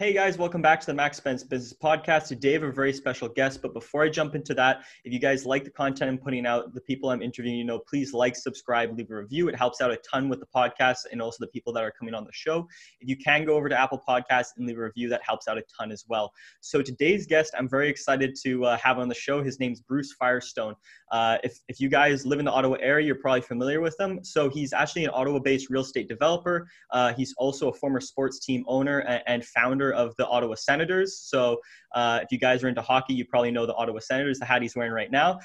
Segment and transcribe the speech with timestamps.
[0.00, 2.28] Hey guys, welcome back to the Max Spence Business Podcast.
[2.28, 5.18] Today I have a very special guest, but before I jump into that, if you
[5.18, 8.36] guys like the content I'm putting out, the people I'm interviewing, you know, please like,
[8.36, 9.48] subscribe, leave a review.
[9.48, 12.14] It helps out a ton with the podcast and also the people that are coming
[12.14, 12.68] on the show.
[13.00, 15.58] If you can go over to Apple Podcasts and leave a review, that helps out
[15.58, 16.30] a ton as well.
[16.60, 19.42] So today's guest, I'm very excited to uh, have on the show.
[19.42, 20.76] His name's Bruce Firestone.
[21.10, 24.22] Uh, if, if you guys live in the Ottawa area, you're probably familiar with him.
[24.22, 26.68] So he's actually an Ottawa-based real estate developer.
[26.92, 31.18] Uh, he's also a former sports team owner and, and founder of the Ottawa Senators.
[31.18, 31.58] So
[31.94, 34.62] uh, if you guys are into hockey, you probably know the Ottawa Senators, the hat
[34.62, 35.38] he's wearing right now.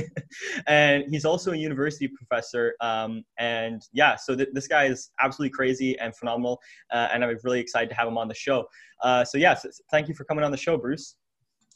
[0.66, 2.74] and he's also a university professor.
[2.80, 6.60] Um, and yeah, so th- this guy is absolutely crazy and phenomenal.
[6.90, 8.66] Uh, and I'm really excited to have him on the show.
[9.02, 11.16] Uh, so yes, yeah, so thank you for coming on the show, Bruce.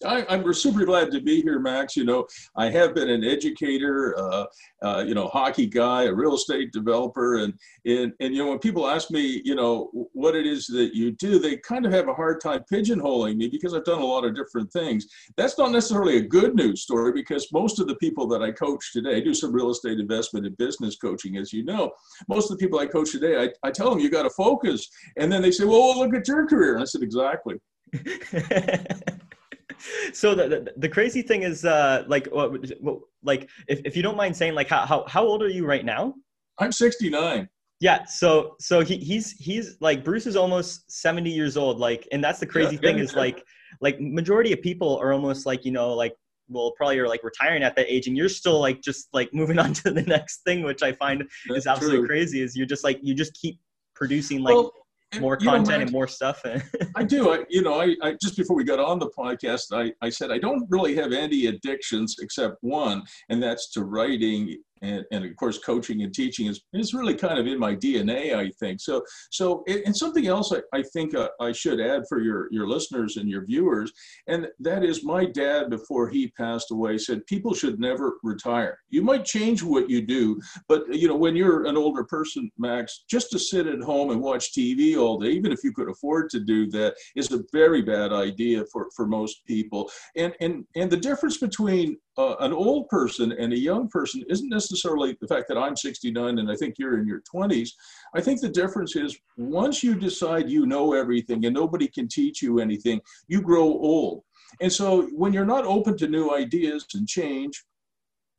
[0.04, 1.96] I, am super glad to be here, Max.
[1.96, 4.44] You know, I have been an educator, uh,
[4.82, 7.54] uh, you know, hockey guy, a real estate developer, and,
[7.86, 11.12] and and you know, when people ask me, you know, what it is that you
[11.12, 14.24] do, they kind of have a hard time pigeonholing me because I've done a lot
[14.24, 15.06] of different things.
[15.36, 18.92] That's not necessarily a good news story because most of the people that I coach
[18.92, 21.92] today I do some real estate investment and business coaching, as you know.
[22.28, 24.88] Most of the people I coach today, I, I tell them you got to focus,
[25.16, 27.56] and then they say, well, look at your career, and I said, exactly.
[30.12, 34.02] so the, the, the crazy thing is uh like what, what like if, if you
[34.02, 36.14] don't mind saying like how, how how old are you right now
[36.58, 37.48] i'm 69
[37.80, 42.22] yeah so so he, he's he's like bruce is almost 70 years old like and
[42.22, 43.18] that's the crazy yeah, thing yeah, is yeah.
[43.18, 43.44] like
[43.80, 46.14] like majority of people are almost like you know like
[46.48, 49.58] well probably are like retiring at that age and you're still like just like moving
[49.64, 52.08] on to the next thing which i find that's is absolutely true.
[52.08, 53.58] crazy is you're just like you just keep
[53.94, 54.72] producing like well,
[55.20, 56.42] more content and more stuff.
[56.96, 57.32] I do.
[57.32, 60.30] I, you know, I, I, just before we got on the podcast, I, I said
[60.30, 65.36] I don't really have any addictions except one, and that's to writing and, and of
[65.36, 68.80] course coaching and teaching is, is really kind of in my dna i think.
[68.80, 72.66] So so and something else i, I think uh, i should add for your, your
[72.66, 73.92] listeners and your viewers
[74.26, 78.78] and that is my dad before he passed away said people should never retire.
[78.88, 83.04] You might change what you do but you know when you're an older person max
[83.08, 86.30] just to sit at home and watch tv all day even if you could afford
[86.30, 89.90] to do that is a very bad idea for, for most people.
[90.16, 94.48] And and and the difference between uh, an old person and a young person isn't
[94.48, 97.70] necessarily the fact that I'm 69 and I think you're in your 20s.
[98.14, 102.42] I think the difference is once you decide you know everything and nobody can teach
[102.42, 104.22] you anything, you grow old.
[104.60, 107.64] And so when you're not open to new ideas and change,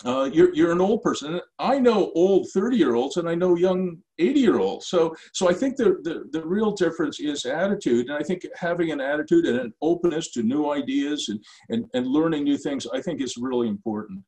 [0.05, 1.41] uh, you're, you're an old person.
[1.57, 4.87] I know old 30 year olds and I know young 80 year olds.
[4.87, 8.07] So, so I think the, the, the real difference is attitude.
[8.09, 12.05] And I think having an attitude and an openness to new ideas and, and, and
[12.05, 14.23] learning new things, I think is really important.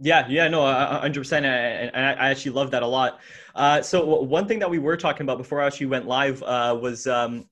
[0.00, 3.20] Yeah, yeah, no, hundred percent, and I actually love that a lot.
[3.54, 6.76] Uh, so one thing that we were talking about before I actually went live uh,
[6.80, 7.46] was um,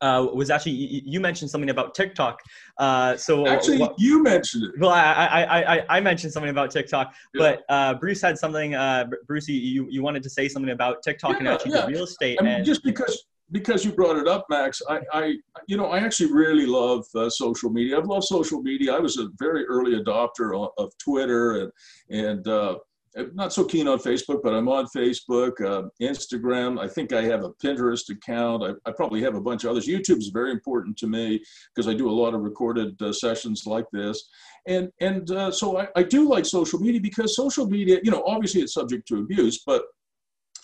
[0.00, 2.40] uh, was actually you mentioned something about TikTok.
[2.78, 4.72] Uh, so actually, you mentioned it.
[4.78, 7.38] Well, I I, I, I mentioned something about TikTok, yeah.
[7.38, 8.74] but uh, Bruce had something.
[8.74, 11.86] Uh, Bruce, you you wanted to say something about TikTok yeah, and actually yeah.
[11.86, 12.38] real estate.
[12.40, 15.34] I mean, and, just because because you brought it up, Max, I, I
[15.66, 17.96] you know I actually really love uh, social media.
[17.98, 18.94] I've loved social media.
[18.94, 21.72] I was a very early adopter of, of Twitter and
[22.10, 22.76] and uh,
[23.16, 26.78] I'm not so keen on Facebook, but I'm on Facebook, uh, Instagram.
[26.78, 28.62] I think I have a Pinterest account.
[28.62, 29.86] I, I, probably have a bunch of others.
[29.86, 31.42] YouTube is very important to me
[31.74, 34.28] because I do a lot of recorded uh, sessions like this.
[34.66, 38.22] And, and uh, so I, I do like social media because social media, you know,
[38.26, 39.84] obviously it's subject to abuse, but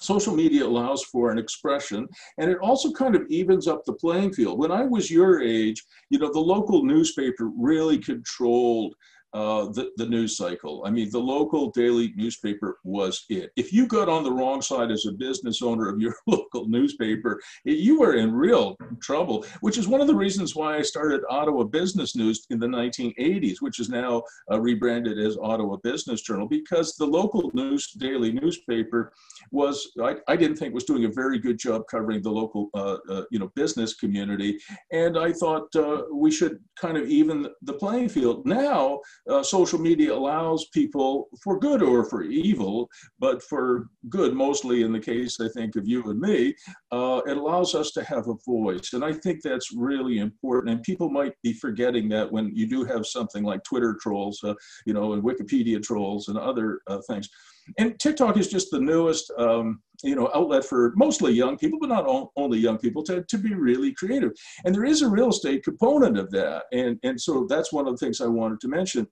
[0.03, 2.09] social media allows for an expression
[2.39, 5.81] and it also kind of evens up the playing field when i was your age
[6.11, 8.95] you know the local newspaper really controlled
[9.35, 10.83] uh, the, the news cycle.
[10.85, 13.51] I mean, the local daily newspaper was it.
[13.57, 17.41] If you got on the wrong side as a business owner of your local newspaper,
[17.65, 21.65] you were in real trouble, which is one of the reasons why I started Ottawa
[21.65, 26.95] Business News in the 1980s, which is now uh, rebranded as Ottawa Business Journal, because
[26.97, 29.13] the local news daily newspaper
[29.51, 32.99] was, I, I didn't think was doing a very good job covering the local, uh,
[33.09, 34.59] uh you know, business community.
[34.93, 38.47] And I thought uh, we should kind of even the playing field.
[38.47, 42.89] Now, uh, social media allows people, for good or for evil,
[43.19, 46.55] but for good mostly in the case, I think, of you and me,
[46.91, 48.93] uh, it allows us to have a voice.
[48.93, 50.75] And I think that's really important.
[50.75, 54.55] And people might be forgetting that when you do have something like Twitter trolls, uh,
[54.87, 57.29] you know, and Wikipedia trolls and other uh, things.
[57.79, 61.89] And TikTok is just the newest, um, you know, outlet for mostly young people, but
[61.89, 64.33] not all, only young people, to, to be really creative.
[64.65, 66.65] And there is a real estate component of that.
[66.73, 69.07] And, and so that's one of the things I wanted to mention.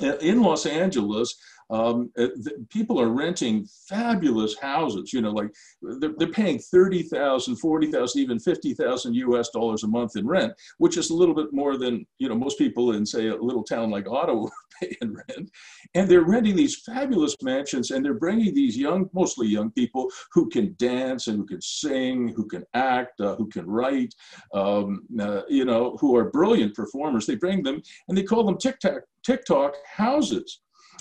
[0.00, 1.36] In Los Angeles,
[1.72, 2.28] Um, uh,
[2.68, 5.50] people are renting fabulous houses, you know, like
[5.80, 11.08] they're, they're paying 30,000, 40,000, even 50,000 US dollars a month in rent, which is
[11.08, 14.06] a little bit more than, you know, most people in, say, a little town like
[14.06, 14.48] Ottawa
[14.80, 15.50] pay in rent.
[15.94, 20.50] And they're renting these fabulous mansions and they're bringing these young, mostly young people who
[20.50, 24.14] can dance and who can sing, who can act, uh, who can write,
[24.52, 27.24] um, uh, you know, who are brilliant performers.
[27.24, 30.60] They bring them and they call them TikTok, TikTok houses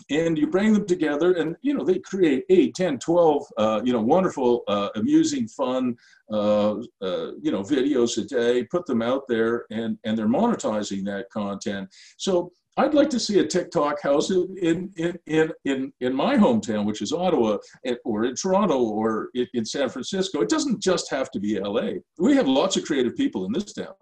[0.09, 3.93] and you bring them together and you know they create 8 10 12 uh, you
[3.93, 5.95] know wonderful uh, amusing fun
[6.31, 11.03] uh, uh, you know videos a day put them out there and and they're monetizing
[11.05, 16.13] that content so I'd like to see a TikTok house in in in in, in
[16.13, 17.57] my hometown, which is Ottawa,
[18.05, 20.39] or in Toronto, or in San Francisco.
[20.39, 21.99] It doesn't just have to be LA.
[22.17, 23.93] We have lots of creative people in this town.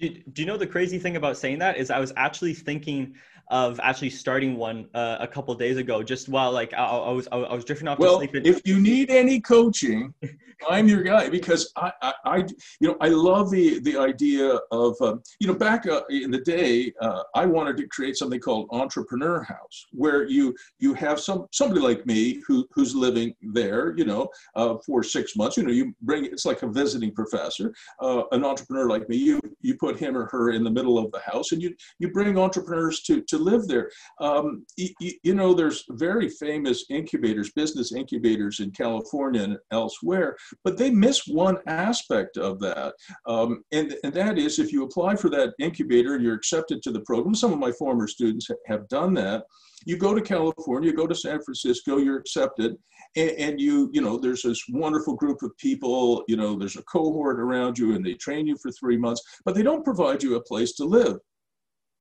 [0.00, 3.14] Do, do you know the crazy thing about saying that is I was actually thinking
[3.50, 7.28] of actually starting one uh, a couple days ago, just while like I, I, was
[7.32, 8.46] I was drifting off well, to sleep.
[8.46, 10.14] If you need any coaching,
[10.68, 12.36] I'm your guy because I, I, I,
[12.80, 16.40] you know I love the the idea of um, you know back uh, in the
[16.40, 21.46] day uh, I wanted to create something called Entrepreneur House where you you have some
[21.52, 25.72] somebody like me who who's living there you know uh, for six months you know
[25.72, 29.98] you bring it's like a visiting professor uh, an entrepreneur like me you you put
[29.98, 33.22] him or her in the middle of the house and you you bring entrepreneurs to
[33.22, 33.90] to live there.
[34.20, 40.76] Um, you, you, know, there's very famous incubators, business incubators in California and elsewhere, but
[40.76, 42.94] they miss one aspect of that.
[43.26, 46.90] Um, and, and that is if you apply for that incubator and you're accepted to
[46.90, 49.44] the program, some of my former students have done that.
[49.86, 52.76] You go to California, go to San Francisco, you're accepted,
[53.16, 56.82] and, and you, you know, there's this wonderful group of people, you know, there's a
[56.82, 60.36] cohort around you and they train you for three months, but they don't provide you
[60.36, 61.16] a place to live.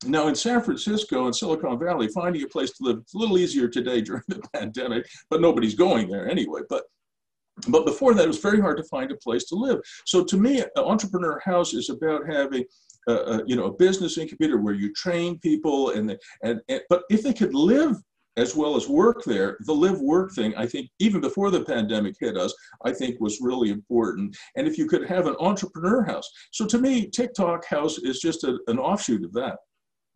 [0.06, 3.38] Now, in San Francisco and Silicon Valley, finding a place to live, it's a little
[3.38, 6.62] easier today during the pandemic, but nobody's going there anyway.
[6.70, 6.84] But
[7.68, 9.80] but before that, it was very hard to find a place to live.
[10.06, 12.64] So to me, entrepreneur house is about having
[13.08, 17.04] a, a you know a business incubator where you train people and, and and but
[17.10, 17.96] if they could live
[18.38, 19.58] as well as work there.
[19.62, 22.54] The live work thing, I think, even before the pandemic hit us,
[22.86, 24.38] I think was really important.
[24.56, 26.30] And if you could have an entrepreneur house.
[26.52, 29.58] So to me, TikTok house is just a, an offshoot of that.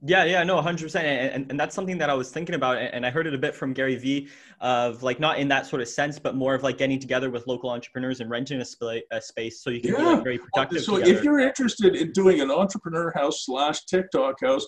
[0.04, 0.96] Yeah, yeah, no, 100%.
[0.96, 2.78] And, and, that's something that I was thinking about.
[2.78, 5.80] And I heard it a bit from Gary Vee of like, not in that sort
[5.80, 9.06] of sense, but more of like getting together with local entrepreneurs and renting a, sp-
[9.12, 9.98] a space so you can yeah.
[9.98, 10.84] be like very productive.
[10.84, 11.14] So together.
[11.14, 14.66] if you're interested in doing an entrepreneur house slash TikTok house,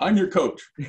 [0.00, 0.60] I'm your coach.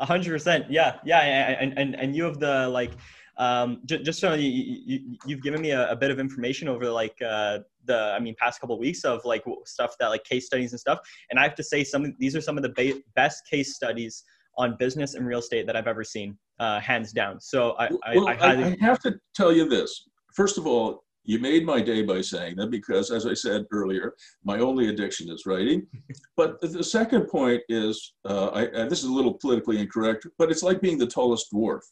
[0.00, 0.66] 100%.
[0.68, 1.56] Yeah, yeah.
[1.60, 2.90] And, and, and you have the like,
[3.36, 6.90] um, just, just so you, you, have given me a, a, bit of information over
[6.90, 10.46] like uh, the i mean past couple of weeks of like stuff that like case
[10.46, 10.98] studies and stuff.
[11.30, 14.24] And i have to say some these are some of the ba- best case studies
[14.58, 17.40] on business and real estate that i've ever seen uh, hands down.
[17.40, 20.08] So I, well, I, I, I have to tell you this.
[20.34, 24.14] First of all you made my day by saying that because as i said earlier
[24.42, 25.86] my only addiction is writing.
[26.36, 30.62] But the second point is uh, I, this is a little politically incorrect but it's
[30.62, 31.82] like being the tallest dwarf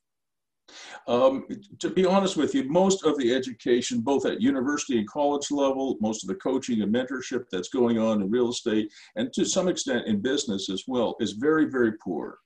[1.06, 1.46] um,
[1.78, 5.96] to be honest with you, most of the education, both at university and college level,
[6.00, 9.68] most of the coaching and mentorship that's going on in real estate, and to some
[9.68, 12.38] extent in business as well, is very, very poor.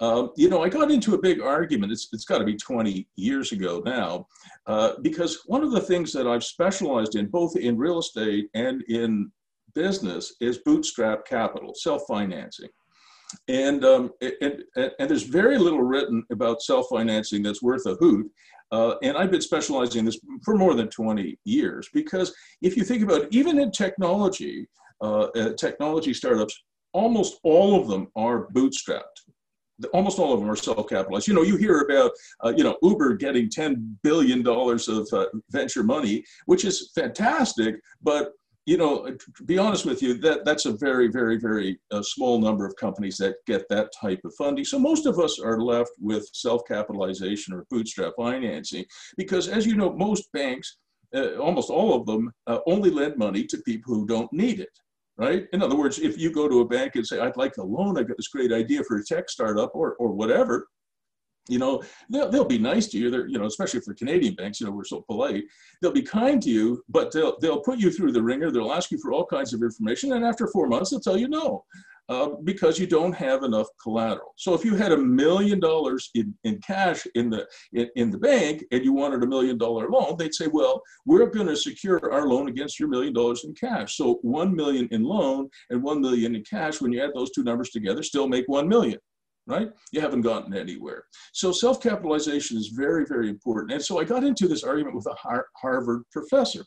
[0.00, 3.06] Um, you know, I got into a big argument, it's, it's got to be 20
[3.16, 4.26] years ago now,
[4.66, 8.82] uh, because one of the things that I've specialized in, both in real estate and
[8.88, 9.30] in
[9.74, 12.70] business, is bootstrap capital, self financing.
[13.48, 18.30] And, um, and, and, and, there's very little written about self-financing that's worth a hoot.
[18.72, 22.84] Uh, and I've been specializing in this for more than 20 years because if you
[22.84, 24.66] think about it, even in technology,
[25.00, 26.60] uh, uh, technology startups,
[26.92, 29.02] almost all of them are bootstrapped.
[29.92, 31.26] Almost all of them are self-capitalized.
[31.26, 32.12] You know, you hear about,
[32.44, 38.32] uh, you know, Uber getting $10 billion of uh, venture money, which is fantastic, but
[38.66, 39.06] you know,
[39.36, 42.74] to be honest with you, that that's a very, very, very uh, small number of
[42.76, 44.64] companies that get that type of funding.
[44.64, 48.84] So most of us are left with self-capitalization or bootstrap financing,
[49.16, 50.78] because as you know, most banks,
[51.14, 54.70] uh, almost all of them, uh, only lend money to people who don't need it.
[55.16, 55.46] Right.
[55.52, 57.96] In other words, if you go to a bank and say, "I'd like a loan.
[57.96, 60.66] I've got this great idea for a tech startup," or or whatever,
[61.48, 63.10] you know they'll, they'll be nice to you.
[63.10, 65.44] They're you know especially for canadian banks you know we're so polite.
[65.80, 68.50] They'll be kind to you but they'll they'll put you through the wringer.
[68.50, 71.28] They'll ask you for all kinds of information and after four months they'll tell you
[71.28, 71.64] no
[72.08, 74.34] uh, because you don't have enough collateral.
[74.36, 78.18] So if you had a million dollars in, in cash in the in, in the
[78.18, 82.12] bank and you wanted a million dollar loan they'd say well we're going to secure
[82.12, 83.96] our loan against your million dollars in cash.
[83.96, 87.44] So one million in loan and one million in cash when you add those two
[87.44, 88.98] numbers together still make one million
[89.46, 89.70] right?
[89.92, 91.04] You haven't gotten anywhere.
[91.32, 93.72] So self-capitalization is very, very important.
[93.72, 96.64] And so I got into this argument with a Harvard professor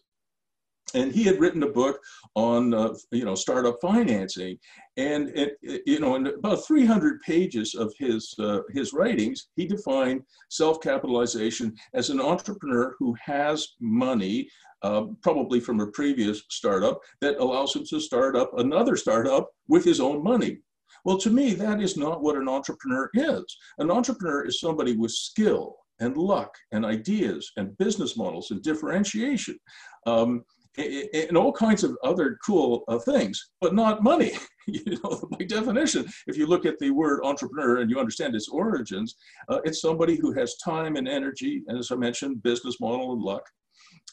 [0.94, 2.00] and he had written a book
[2.36, 4.58] on uh, you know startup financing
[4.98, 9.66] and it, it, you know in about 300 pages of his uh, his writings he
[9.66, 14.48] defined self-capitalization as an entrepreneur who has money
[14.84, 19.84] uh, probably from a previous startup that allows him to start up another startup with
[19.84, 20.60] his own money
[21.06, 25.12] well to me that is not what an entrepreneur is an entrepreneur is somebody with
[25.12, 29.58] skill and luck and ideas and business models and differentiation
[30.06, 30.44] um,
[30.78, 34.34] and all kinds of other cool uh, things, but not money.
[34.68, 38.48] you know, by definition, if you look at the word entrepreneur and you understand its
[38.48, 39.16] origins,
[39.50, 43.22] uh, it's somebody who has time and energy, and as I mentioned, business model and
[43.22, 43.44] luck,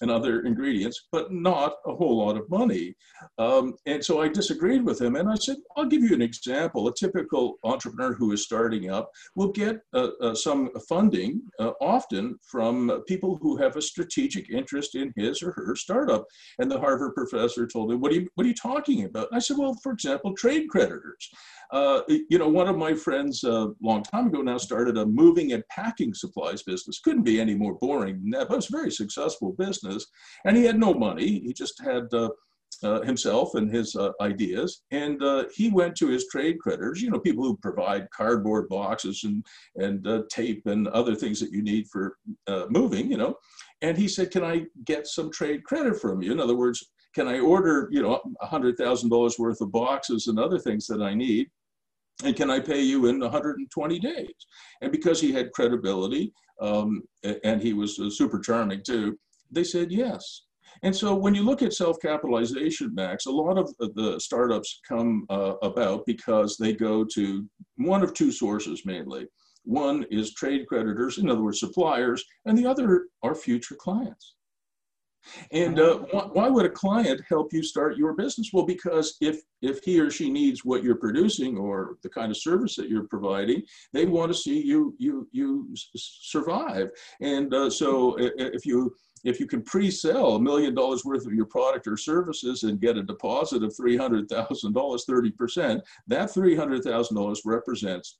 [0.00, 2.94] and other ingredients, but not a whole lot of money.
[3.38, 6.88] Um, and so I disagreed with him, and I said, I'll give you an example.
[6.88, 12.36] A typical entrepreneur who is starting up will get uh, uh, some funding, uh, often
[12.42, 16.24] from people who have a strategic interest in his or her startup.
[16.58, 19.38] And the Harvard professor told me, "What are you What are you talking about?" I
[19.38, 21.30] said, "Well, for example, trade creditors.
[21.70, 25.06] Uh, you know, one of my friends a uh, long time ago now started a
[25.06, 27.00] moving and packing supplies business.
[27.00, 29.83] Couldn't be any more boring than that, but it's a very successful business.
[30.44, 31.40] And he had no money.
[31.40, 32.30] He just had uh,
[32.82, 34.82] uh, himself and his uh, ideas.
[34.90, 39.24] And uh, he went to his trade creditors, you know, people who provide cardboard boxes
[39.24, 39.44] and,
[39.76, 43.36] and uh, tape and other things that you need for uh, moving, you know.
[43.82, 46.32] And he said, Can I get some trade credit from you?
[46.32, 50.86] In other words, can I order, you know, $100,000 worth of boxes and other things
[50.88, 51.48] that I need?
[52.24, 54.34] And can I pay you in 120 days?
[54.80, 57.02] And because he had credibility um,
[57.42, 59.18] and he was uh, super charming too,
[59.50, 60.42] they said yes.
[60.82, 65.54] And so when you look at self-capitalization, Max, a lot of the startups come uh,
[65.62, 69.26] about because they go to one of two sources mainly.
[69.64, 74.34] One is trade creditors, in other words, suppliers, and the other are future clients.
[75.52, 78.50] And uh, why, would a client help you start your business?
[78.52, 82.36] Well, because if if he or she needs what you're producing or the kind of
[82.36, 83.62] service that you're providing,
[83.94, 86.90] they want to see you you you survive.
[87.22, 88.94] And uh, so if you
[89.24, 92.96] if you can pre-sell a million dollars worth of your product or services and get
[92.96, 98.18] a deposit of three hundred thousand dollars, thirty percent, that three hundred thousand dollars represents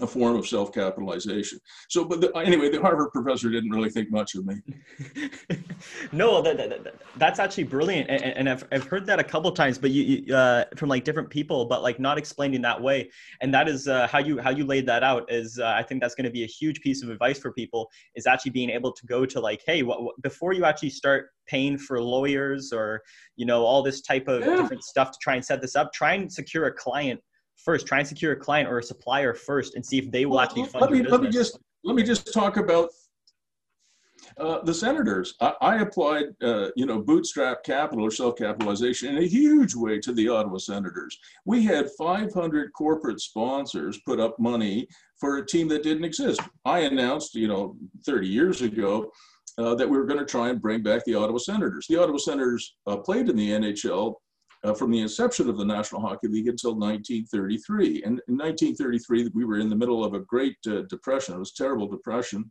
[0.00, 1.58] a form of self-capitalization.
[1.88, 4.56] So, but the, anyway, the Harvard professor didn't really think much of me.
[6.12, 9.78] no, that, that, that's actually brilliant, and, and, I've, I've heard that a couple times,
[9.78, 13.10] but you, you uh, from like different people, but like not explained in that way.
[13.40, 15.30] And that is uh, how you how you laid that out.
[15.30, 17.90] Is uh, I think that's going to be a huge piece of advice for people.
[18.14, 21.30] Is actually being able to go to like, hey, what, what, before you actually start
[21.46, 23.02] paying for lawyers or
[23.36, 24.56] you know all this type of yeah.
[24.56, 27.20] different stuff to try and set this up, try and secure a client
[27.64, 27.86] first.
[27.86, 30.44] Try and secure a client or a supplier first, and see if they will well,
[30.44, 31.20] actually fund let me, your business.
[31.20, 32.90] Let me just let me just talk about
[34.38, 35.34] uh, the senators.
[35.40, 40.12] I, I applied, uh, you know, bootstrap capital or self-capitalization in a huge way to
[40.12, 41.18] the Ottawa senators.
[41.44, 44.86] We had 500 corporate sponsors put up money
[45.18, 46.40] for a team that didn't exist.
[46.64, 47.76] I announced, you know,
[48.06, 49.10] 30 years ago
[49.58, 51.86] uh, that we were going to try and bring back the Ottawa Senators.
[51.88, 54.14] The Ottawa Senators uh, played in the NHL
[54.64, 58.02] uh, from the inception of the National Hockey League until 1933.
[58.04, 61.34] And in 1933, we were in the middle of a great uh, depression.
[61.34, 62.50] It was terrible depression.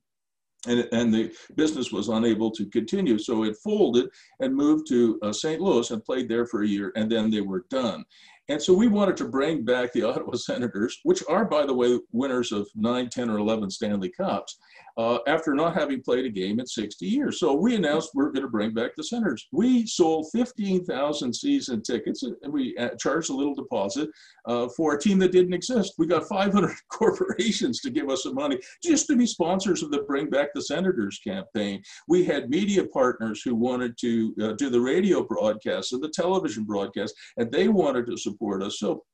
[0.67, 3.17] And, and the business was unable to continue.
[3.17, 4.09] So it folded
[4.41, 5.61] and moved to uh, St.
[5.61, 8.03] Louis and played there for a year, and then they were done.
[8.49, 11.97] And so we wanted to bring back the Ottawa Senators, which are, by the way,
[12.11, 14.57] winners of 9, 10, or 11 Stanley Cups,
[14.99, 17.39] uh, after not having played a game in 60 years.
[17.39, 19.47] So we announced we're going to bring back the Senators.
[19.53, 24.09] We sold 15,000 season tickets and we uh, charged a little deposit
[24.45, 25.93] uh, for a team that didn't exist.
[25.97, 30.01] We got 500 corporations to give us some money just to be sponsors of the
[30.01, 31.81] Bring Back the Senators campaign.
[32.09, 36.65] We had media partners who wanted to uh, do the radio broadcast and the television
[36.65, 38.79] broadcast, and they wanted to support us.
[38.79, 39.05] So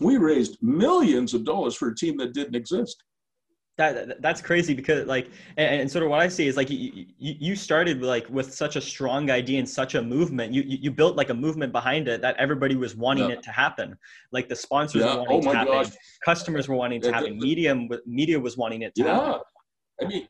[0.00, 3.04] we raised millions of dollars for a team that didn't exist.
[3.78, 7.06] That, that's crazy because like and, and, sort of what I see is like you,
[7.16, 11.14] you started like with such a strong idea and such a movement you you built
[11.14, 13.36] like a movement behind it that everybody was wanting yeah.
[13.36, 13.96] it to happen
[14.32, 15.14] like the sponsors yeah.
[15.14, 15.92] were wanting oh to happen gosh.
[16.24, 17.72] customers were wanting to happen media
[18.04, 19.14] media was wanting it to yeah.
[19.14, 19.40] happen
[20.02, 20.28] I mean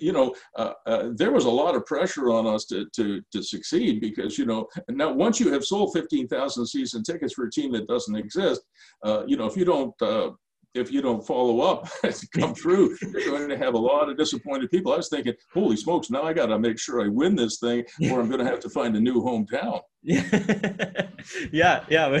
[0.00, 3.42] you know, uh, uh, there was a lot of pressure on us to, to, to
[3.42, 7.72] succeed because, you know, now once you have sold 15,000 season tickets for a team
[7.72, 8.62] that doesn't exist,
[9.04, 10.30] uh, you know, if you don't uh,
[10.74, 14.16] if you don't follow up and come through, you're going to have a lot of
[14.16, 14.92] disappointed people.
[14.92, 17.84] I was thinking, holy smokes, now I got to make sure I win this thing,
[18.10, 19.80] or I'm going to have to find a new hometown.
[21.50, 22.20] yeah, yeah,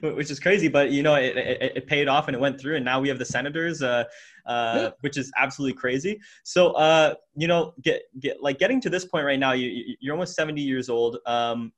[0.00, 2.76] which is crazy, but you know, it, it, it, paid off and it went through,
[2.76, 4.04] and now we have the Senators, uh,
[4.46, 4.90] uh, yeah.
[5.02, 6.18] which is absolutely crazy.
[6.42, 10.12] So, uh, you know, get get like getting to this point right now, you you're
[10.12, 11.18] almost 70 years old.
[11.26, 11.72] Um,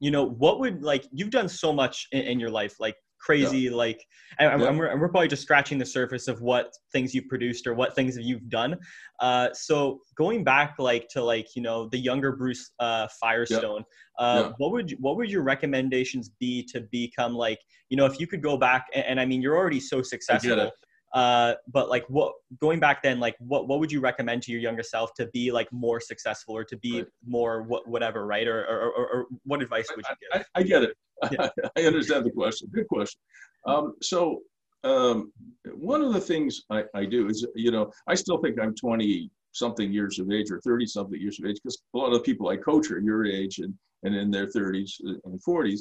[0.00, 3.58] you know, what would like you've done so much in, in your life, like crazy
[3.58, 3.72] yeah.
[3.72, 4.06] like
[4.38, 4.68] and, yeah.
[4.68, 7.74] and, we're, and, we're, probably just scratching the surface of what things you've produced or
[7.74, 8.76] what things you've done
[9.18, 13.82] uh, so going back like to like you know the younger bruce uh, firestone
[14.18, 14.24] yeah.
[14.24, 17.58] Uh, what would you, what would your recommendations be to become like
[17.90, 20.70] you know if you could go back and, and i mean you're already so successful
[21.14, 24.60] uh, but like what going back then like what what would you recommend to your
[24.60, 27.06] younger self to be like more successful or to be right.
[27.26, 30.60] more what whatever right or, or, or, or what advice would you give I, I,
[30.60, 30.96] I get it
[31.30, 31.48] yeah.
[31.76, 32.68] I understand the question.
[32.72, 33.20] Good question.
[33.66, 34.40] Um, so
[34.84, 35.32] um,
[35.74, 39.30] one of the things I, I, do is, you know, I still think I'm 20
[39.52, 42.48] something years of age or 30 something years of age because a lot of people
[42.48, 45.80] I coach are your age and, and in their 30s and 40s,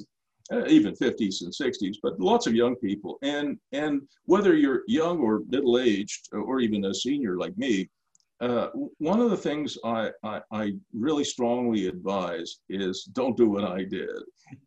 [0.51, 3.17] uh, even 50s and 60s, but lots of young people.
[3.21, 7.89] And, and whether you're young or middle aged or even a senior like me,
[8.41, 13.63] uh, one of the things I, I, I, really strongly advise is don't do what
[13.63, 14.09] I did.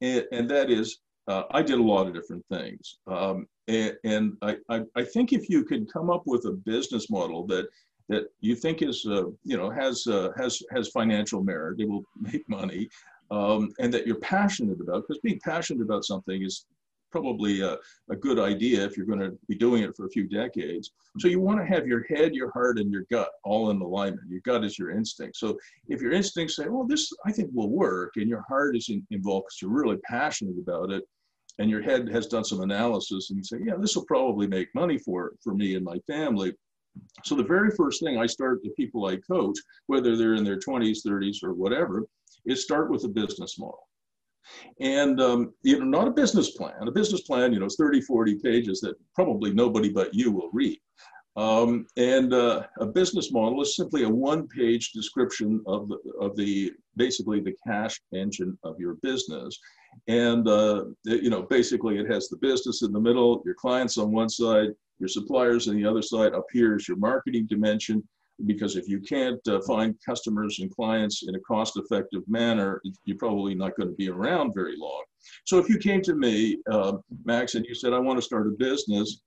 [0.01, 2.99] And, and that is, uh, I did a lot of different things.
[3.07, 7.11] Um, and, and I, I, I, think if you could come up with a business
[7.11, 7.69] model that,
[8.09, 12.05] that you think is, uh, you know, has, uh, has, has financial merit, it will
[12.17, 12.89] make money,
[13.31, 16.65] um, and that you're passionate about, because being passionate about something is
[17.11, 17.77] probably a,
[18.11, 20.93] a good idea if you're going to be doing it for a few decades.
[21.19, 24.29] So you want to have your head, your heart, and your gut all in alignment.
[24.29, 25.37] Your gut is your instinct.
[25.37, 28.89] So if your instincts say, "Well, this I think will work," and your heart is
[28.89, 31.05] in, involved because you're really passionate about it,
[31.59, 34.75] and your head has done some analysis, and you say, "Yeah, this will probably make
[34.75, 36.55] money for for me and my family."
[37.25, 40.59] So the very first thing I start the people I coach, whether they're in their
[40.59, 42.07] 20s, 30s, or whatever,
[42.47, 43.88] is start with a business model.
[44.81, 46.87] And, um, you know, not a business plan.
[46.87, 50.51] A business plan, you know, is 30, 40 pages that probably nobody but you will
[50.53, 50.79] read.
[51.37, 56.73] Um, and uh, a business model is simply a one-page description of the, of the
[56.97, 59.57] basically the cash engine of your business.
[60.09, 63.99] And uh, it, you know, basically, it has the business in the middle, your clients
[63.99, 66.35] on one side, your suppliers on the other side.
[66.35, 68.03] Up here is your marketing dimension,
[68.47, 73.55] because if you can't uh, find customers and clients in a cost-effective manner, you're probably
[73.55, 75.03] not going to be around very long.
[75.45, 78.47] So if you came to me, uh, Max, and you said, I want to start
[78.47, 79.21] a business,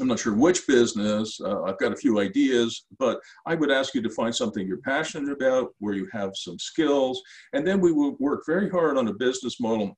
[0.00, 3.94] I'm not sure which business, uh, I've got a few ideas, but I would ask
[3.94, 7.92] you to find something you're passionate about, where you have some skills, and then we
[7.92, 9.96] would work very hard on a business model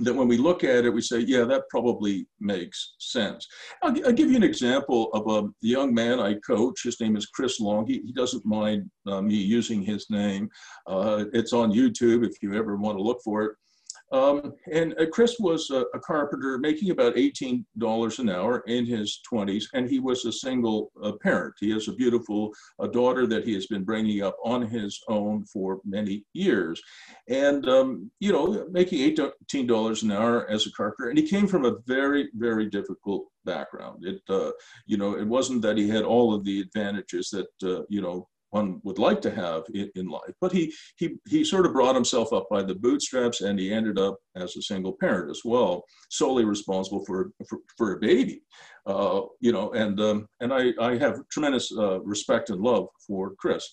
[0.00, 3.46] that when we look at it, we say, yeah, that probably makes sense.
[3.82, 6.82] I'll, I'll give you an example of a young man I coach.
[6.82, 7.86] His name is Chris Long.
[7.86, 10.48] He, he doesn't mind uh, me using his name.
[10.86, 13.52] Uh, it's on YouTube if you ever want to look for it.
[14.12, 19.20] Um, and uh, Chris was a, a, carpenter making about $18 an hour in his
[19.30, 21.54] 20s, and he was a single uh, parent.
[21.58, 25.44] He has a beautiful uh, daughter that he has been bringing up on his own
[25.46, 26.80] for many years.
[27.28, 31.08] And, um, you know, making $18 an hour as a carpenter.
[31.08, 34.04] And he came from a very, very difficult background.
[34.04, 34.50] It, uh,
[34.86, 38.28] you know, it wasn't that he had all of the advantages that, uh, you know,
[38.54, 40.34] one would like to have in, in, life.
[40.40, 43.98] But he, he, he sort of brought himself up by the bootstraps and he ended
[43.98, 48.42] up as a single parent as well, solely responsible for, for, for a baby.
[48.86, 53.34] Uh, you know, and, um, and I, I have tremendous uh, respect and love for
[53.38, 53.68] Chris.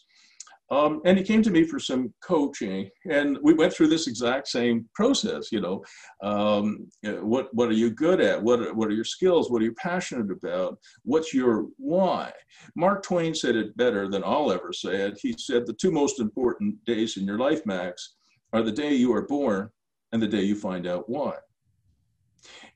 [0.72, 4.48] Um, and he came to me for some coaching, and we went through this exact
[4.48, 5.52] same process.
[5.52, 5.84] You know,
[6.24, 8.42] um, what what are you good at?
[8.42, 9.52] What are, what are your skills?
[9.52, 10.80] What are you passionate about?
[11.04, 12.32] What's your why?
[12.78, 15.20] Mark Twain said it better than I'll ever say it.
[15.22, 18.16] He said the two most important days in your life, Max,
[18.54, 19.70] are the day you are born
[20.14, 21.36] and the day you find out why.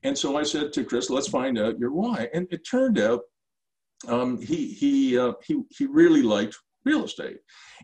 [0.04, 2.28] And so I said to Chris, let's find out your why.
[2.34, 3.22] And it turned out
[4.10, 7.38] um, he he uh, he he really liked real estate.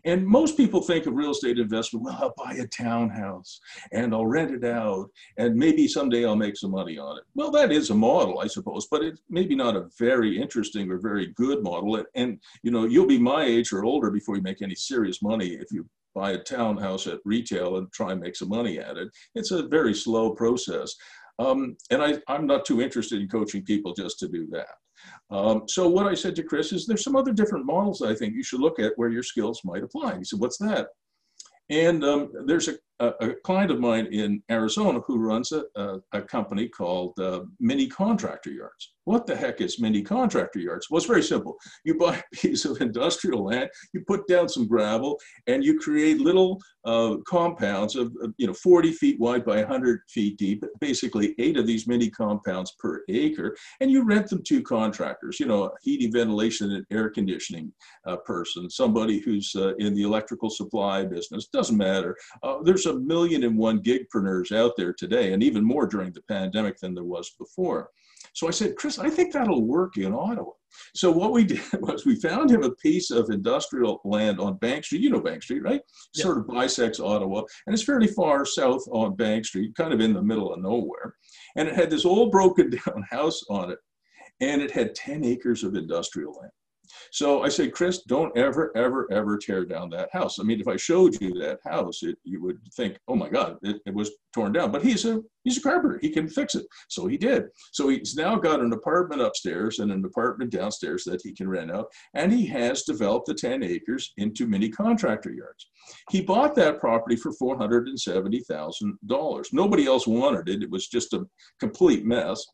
[0.04, 3.60] And most people think of real estate investment, well, I'll buy a townhouse
[3.92, 7.24] and I'll rent it out and maybe someday I'll make some money on it.
[7.34, 10.98] Well, that is a model, I suppose, but it's maybe not a very interesting or
[10.98, 12.02] very good model.
[12.14, 15.48] And, you know, you'll be my age or older before you make any serious money
[15.48, 19.08] if you buy a townhouse at retail and try and make some money at it.
[19.34, 20.94] It's a very slow process.
[21.38, 24.68] Um, and I, I'm not too interested in coaching people just to do that.
[25.30, 28.34] Um, so what I said to Chris is there's some other different models I think
[28.34, 30.18] you should look at where your skills might apply.
[30.18, 30.88] He said, what's that?
[31.70, 36.22] And um, there's a a, client of mine in Arizona who runs a, a, a
[36.22, 38.92] company called uh, Mini Contractor Yards.
[39.04, 40.88] What the heck is mini contractor yards?
[40.88, 41.56] Well, it's very simple.
[41.84, 46.20] You buy a piece of industrial land, you put down some gravel, and you create
[46.20, 51.56] little uh, compounds of, you know 40 feet wide by 100 feet deep, basically eight
[51.56, 55.40] of these mini compounds per acre, and you rent them to contractors.
[55.40, 57.72] You know, heating, ventilation, and air conditioning
[58.06, 61.48] uh, person, somebody who's uh, in the electrical supply business.
[61.48, 62.16] Doesn't matter.
[62.42, 66.22] Uh, there's a million and one gigpreneurs out there today, and even more during the
[66.22, 67.90] pandemic than there was before.
[68.34, 70.52] So I said, Chris, I think that'll work in Ottawa.
[70.94, 74.84] So what we did was we found him a piece of industrial land on Bank
[74.84, 75.02] Street.
[75.02, 75.82] You know Bank Street, right?
[76.14, 80.14] Sort of bisects Ottawa, and it's fairly far south on Bank Street, kind of in
[80.14, 81.14] the middle of nowhere.
[81.56, 83.78] And it had this old broken down house on it,
[84.40, 86.52] and it had 10 acres of industrial land.
[87.10, 90.38] So I said, Chris, don't ever, ever, ever tear down that house.
[90.38, 93.56] I mean, if I showed you that house, it, you would think, oh my God,
[93.62, 94.72] it, it was torn down.
[94.72, 95.98] But he's a he's a carpenter.
[96.00, 96.66] He can fix it.
[96.88, 97.46] So he did.
[97.72, 101.70] So he's now got an apartment upstairs and an apartment downstairs that he can rent
[101.70, 101.86] out.
[102.14, 105.68] And he has developed the 10 acres into mini contractor yards.
[106.10, 109.52] He bought that property for $470,000.
[109.52, 110.62] Nobody else wanted it.
[110.62, 111.26] It was just a
[111.60, 112.44] complete mess.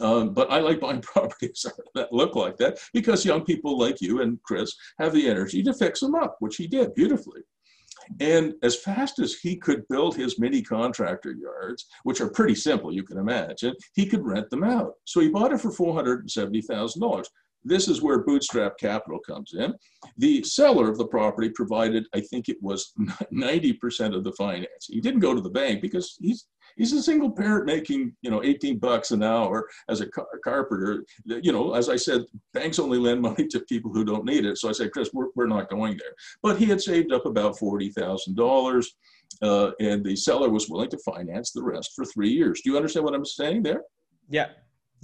[0.00, 4.22] Um, but I like buying properties that look like that because young people like you
[4.22, 7.42] and Chris have the energy to fix them up, which he did beautifully.
[8.20, 12.92] And as fast as he could build his mini contractor yards, which are pretty simple,
[12.92, 14.94] you can imagine, he could rent them out.
[15.04, 17.24] So he bought it for $470,000.
[17.66, 19.72] This is where bootstrap capital comes in.
[20.18, 22.92] The seller of the property provided, I think it was
[23.32, 24.86] 90% of the finance.
[24.88, 28.42] He didn't go to the bank because he's he's a single parent making you know
[28.42, 31.04] 18 bucks an hour as a car- carpenter.
[31.26, 34.58] You know as i said banks only lend money to people who don't need it.
[34.58, 36.14] So i said chris we're, we're not going there.
[36.42, 38.86] But he had saved up about $40000
[39.42, 42.60] uh, and the seller was willing to finance the rest for three years.
[42.62, 43.82] Do you understand what i'm saying there?
[44.28, 44.48] Yeah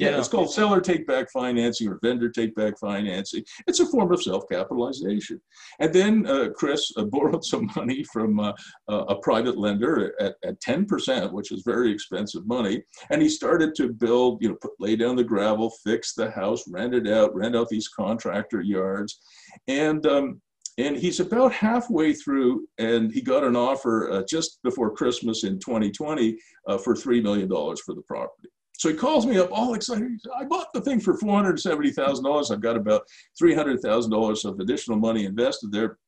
[0.00, 3.44] yeah, it's called seller take back financing or vendor take back financing.
[3.66, 5.40] It's a form of self capitalization.
[5.78, 8.52] And then uh, Chris uh, borrowed some money from uh,
[8.88, 12.82] a private lender at, at 10%, which is very expensive money.
[13.10, 16.64] And he started to build, you know, put, lay down the gravel, fix the house,
[16.68, 19.20] rent it out, rent out these contractor yards.
[19.68, 20.40] And um,
[20.78, 25.58] and he's about halfway through, and he got an offer uh, just before Christmas in
[25.58, 28.48] 2020 uh, for $3 million for the property.
[28.80, 30.18] So he calls me up all excited.
[30.34, 32.50] I bought the thing for $470,000.
[32.50, 33.02] I've got about
[33.40, 35.98] $300,000 of additional money invested there.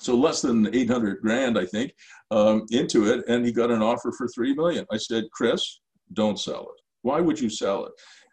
[0.00, 1.94] So less than 800 grand, I think,
[2.32, 3.24] um, into it.
[3.28, 4.84] And he got an offer for 3 million.
[4.90, 5.78] I said, Chris,
[6.14, 6.82] don't sell it.
[7.02, 7.92] Why would you sell it?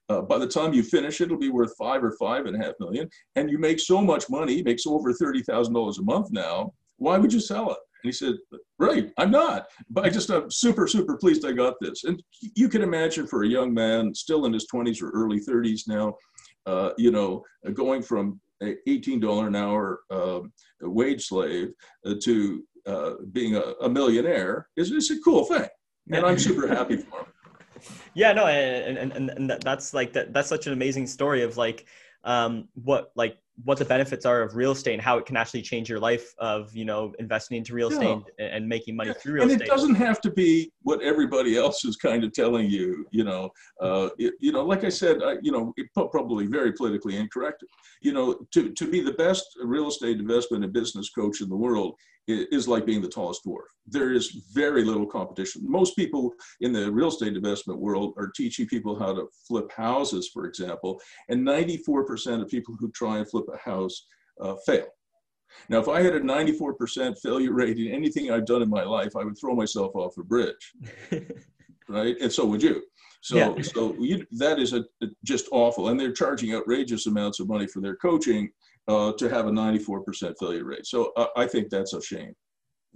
[0.09, 2.65] Uh, by the time you finish it, it'll be worth five or five and a
[2.65, 3.07] half million.
[3.35, 6.73] And you make so much money, makes over $30,000 a month now.
[6.97, 7.77] Why would you sell it?
[8.05, 8.35] And he said,
[8.77, 9.65] Right, I'm not.
[9.89, 12.03] But I just, I'm super, super pleased I got this.
[12.03, 12.21] And
[12.55, 16.13] you can imagine for a young man, still in his 20s or early 30s now,
[16.67, 20.41] uh, you know, going from a $18 an hour uh,
[20.81, 21.69] wage slave
[22.05, 25.67] uh, to uh, being a, a, millionaire is, is a cool thing.
[26.11, 27.25] And I'm super happy for him.
[28.13, 31.87] Yeah, no, and, and, and that's like, that, that's such an amazing story of like,
[32.23, 35.61] um, what like what the benefits are of real estate and how it can actually
[35.61, 38.45] change your life of you know investing into real estate yeah.
[38.47, 39.61] and, making money through real and estate.
[39.61, 43.07] And it doesn't have to be what everybody else is kind of telling you.
[43.11, 45.73] You know, uh, it, you know, like I said, I, you know,
[46.11, 47.63] probably very politically incorrect.
[48.01, 51.55] You know, to to be the best real estate investment and business coach in the
[51.55, 51.95] world,
[52.27, 53.65] is like being the tallest dwarf.
[53.85, 55.61] There is very little competition.
[55.63, 60.29] Most people in the real estate investment world are teaching people how to flip houses,
[60.33, 64.07] for example, and 94% of people who try and flip a house
[64.41, 64.87] uh, fail.
[65.69, 69.15] Now, if I had a 94% failure rate in anything I've done in my life,
[69.15, 70.73] I would throw myself off a bridge,
[71.87, 72.15] right?
[72.19, 72.81] And so would you.
[73.21, 73.61] So, yeah.
[73.61, 75.89] so you, that is a, a, just awful.
[75.89, 78.51] And they're charging outrageous amounts of money for their coaching
[78.87, 80.85] uh, to have a 94% failure rate.
[80.85, 82.33] So uh, I think that's a shame.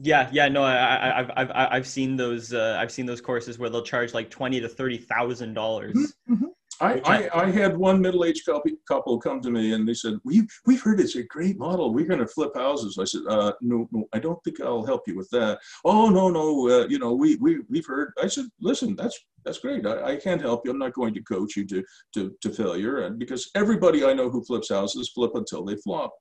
[0.02, 3.70] Yeah, yeah, no, I, have I've I've seen those uh, I've seen those courses where
[3.70, 5.94] they'll charge like twenty to thirty thousand dollars.
[5.94, 6.34] Mm-hmm.
[6.34, 6.46] mm-hmm.
[6.82, 10.48] I, I, I, had one middle-aged couple, couple come to me and they said, we,
[10.66, 11.94] we've heard it's a great model.
[11.94, 12.98] We're going to flip houses.
[12.98, 15.60] I said, uh, no, no, I don't think I'll help you with that.
[15.84, 16.70] Oh, no, no.
[16.70, 19.86] Uh, you know, we, we, we've heard, I said, listen, that's, that's great.
[19.86, 20.72] I, I can't help you.
[20.72, 23.00] I'm not going to coach you to, to, to failure.
[23.00, 26.14] And because everybody I know who flips houses flip until they flop.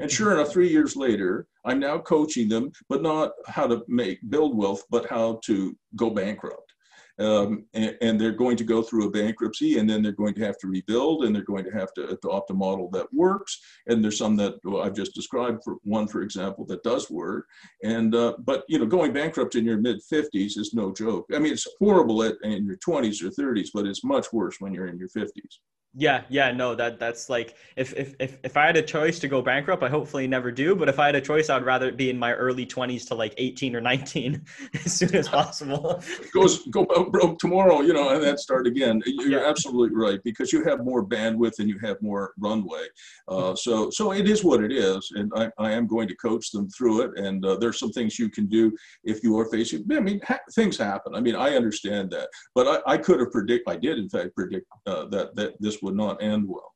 [0.00, 4.18] And sure enough, three years later, I'm now coaching them, but not how to make
[4.28, 6.69] build wealth, but how to go bankrupt.
[7.18, 10.44] Um, and, and, they're going to go through a bankruptcy and then they're going to
[10.44, 13.60] have to rebuild and they're going to have to adopt a model that works.
[13.86, 17.46] And there's some that well, i've just described for one for example that does work.
[17.82, 21.26] And uh, but you know going bankrupt in your mid 50s is no joke.
[21.34, 24.74] I mean it's horrible at, in your 20s or 30s but it's much worse when
[24.74, 25.58] you're in your 50s
[25.92, 29.28] yeah, yeah, no, that that's like if if if if I had a choice to
[29.28, 30.76] go bankrupt, I hopefully never do.
[30.76, 33.34] But if I had a choice, I'd rather be in my early twenties to like
[33.38, 34.44] eighteen or nineteen
[34.84, 36.00] as soon as possible.
[36.32, 39.02] Goes go broke tomorrow, you know, and then start again.
[39.04, 39.50] You're yeah.
[39.50, 42.86] absolutely right because you have more bandwidth and you have more runway.
[43.26, 46.52] Uh, so so it is what it is, and I, I am going to coach
[46.52, 47.18] them through it.
[47.18, 48.72] And uh, there's some things you can do
[49.02, 49.84] if you are facing.
[49.90, 51.16] I mean, ha- things happen.
[51.16, 53.68] I mean, I understand that, but I, I could have predict.
[53.68, 56.74] I did in fact predict uh, that that this would not end well.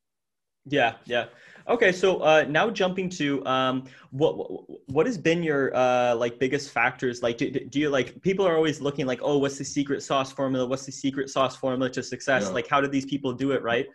[0.66, 1.26] Yeah, yeah.
[1.68, 4.34] Okay, so uh, now jumping to um, what
[4.88, 7.22] what has been your uh, like biggest factors?
[7.22, 10.30] Like, do, do you like people are always looking like, oh, what's the secret sauce
[10.32, 10.66] formula?
[10.66, 12.44] What's the secret sauce formula to success?
[12.44, 12.50] Yeah.
[12.50, 13.86] Like, how do these people do it right?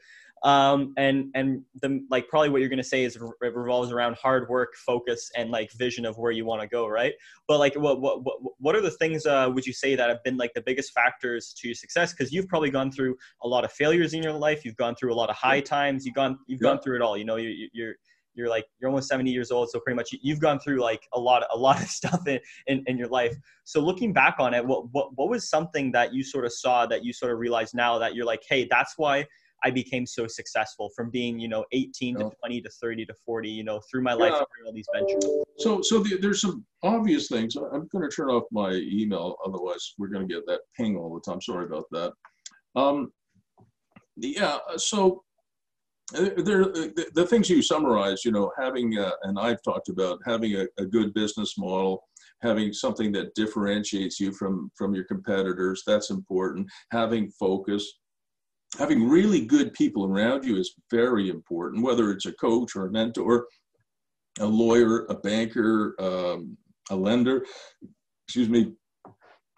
[0.43, 4.15] Um, and and the like probably what you're going to say is it revolves around
[4.15, 7.13] hard work focus and like vision of where you want to go right?
[7.47, 8.21] But like what what
[8.57, 11.53] what are the things uh, would you say that have been like the biggest factors
[11.57, 12.13] to your success?
[12.13, 14.63] Because you've probably gone through a lot of failures in your life.
[14.63, 16.05] You've gone through a lot of high times.
[16.05, 16.69] You've gone you've yeah.
[16.69, 17.17] gone through it all.
[17.17, 17.95] You know you, you're
[18.35, 21.19] you're like you're almost 70 years old so pretty much you've gone through like a
[21.19, 23.35] lot a lot of stuff in, in, in your life.
[23.65, 26.85] So looking back on it what, what what was something that you sort of saw
[26.85, 29.25] that you sort of realized now that you're like hey that's why
[29.63, 33.49] I became so successful from being, you know, 18 to 20 to 30 to 40,
[33.49, 34.37] you know, through my life, yeah.
[34.37, 35.25] through all these ventures.
[35.57, 37.55] So, so the, there's some obvious things.
[37.55, 39.35] I'm going to turn off my email.
[39.45, 41.41] Otherwise we're going to get that ping all the time.
[41.41, 42.13] Sorry about that.
[42.75, 43.11] Um,
[44.15, 44.57] yeah.
[44.77, 45.23] So
[46.15, 50.19] uh, there, the, the things you summarize, you know, having, a, and I've talked about
[50.25, 52.03] having a, a good business model,
[52.41, 57.99] having something that differentiates you from from your competitors that's important having focus
[58.77, 62.91] having really good people around you is very important, whether it's a coach or a
[62.91, 63.47] mentor,
[64.39, 66.57] a lawyer, a banker, um,
[66.89, 67.45] a lender,
[68.27, 68.73] excuse me,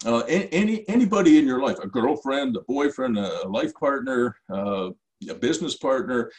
[0.05, 4.89] uh, any anybody in your life, a girlfriend, a boyfriend, a life partner, uh,
[5.29, 6.31] a business partner.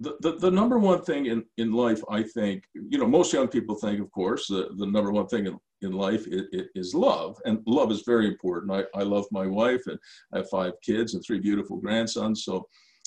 [0.00, 3.48] The, the, the number one thing in, in life, I think, you know, most young
[3.48, 6.42] people think, of course, the, the number one thing in, in life is,
[6.74, 7.40] is, love.
[7.44, 8.72] And love is very important.
[8.72, 9.98] I, I love my wife and
[10.32, 12.44] I have five kids and three beautiful grandsons.
[12.44, 12.66] So,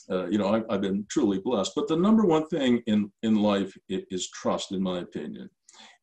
[0.10, 1.74] uh, you know, I, have been truly blessed.
[1.76, 5.50] But the number one thing in, in life is trust, in my opinion.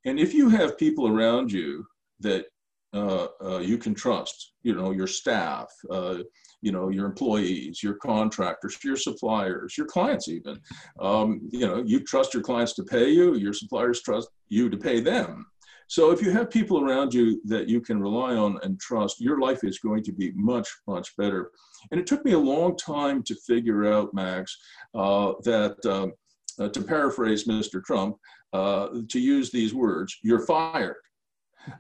[0.05, 1.87] And if you have people around you
[2.21, 2.47] that
[2.95, 6.19] uh, uh, you can trust, you know, your staff, uh,
[6.63, 10.59] you know, your employees, your contractors, your suppliers, your clients even,
[10.99, 14.77] um, you know, you trust your clients to pay you, your suppliers trust you to
[14.77, 15.47] pay them.
[15.89, 19.41] So if you have people around you that you can rely on and trust, your
[19.41, 21.51] life is going to be much, much better.
[21.91, 24.57] And it took me a long time to figure out, Max,
[24.95, 27.83] uh, that uh, uh, to paraphrase Mr.
[27.83, 28.17] Trump,
[28.53, 30.97] uh, to use these words, you're fired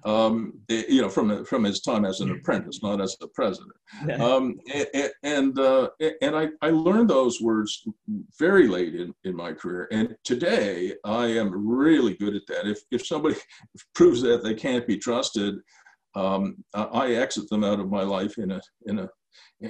[0.04, 3.72] um, you know, from from his time as an apprentice, not as a president.
[4.20, 5.88] Um, and and, uh,
[6.22, 7.86] and I, I learned those words
[8.38, 12.66] very late in, in my career, and today I am really good at that.
[12.66, 13.36] If if somebody
[13.94, 15.56] proves that they can't be trusted,
[16.14, 19.08] um, I exit them out of my life in a in a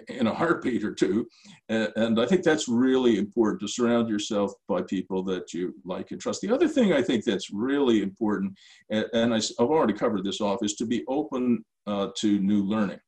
[0.09, 1.27] in a heartbeat or two.
[1.69, 6.21] And I think that's really important to surround yourself by people that you like and
[6.21, 6.41] trust.
[6.41, 8.55] The other thing I think that's really important,
[8.91, 13.01] and I've already covered this off, is to be open uh, to new learning.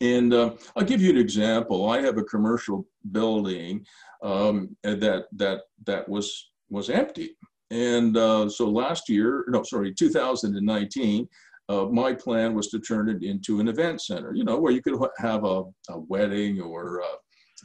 [0.00, 1.90] And uh, I'll give you an example.
[1.90, 3.84] I have a commercial building
[4.22, 7.36] um, that that that was was empty,
[7.70, 11.28] and uh, so last year, no, sorry, 2019,
[11.68, 14.82] uh, my plan was to turn it into an event center, you know, where you
[14.82, 17.16] could have a, a wedding or, uh,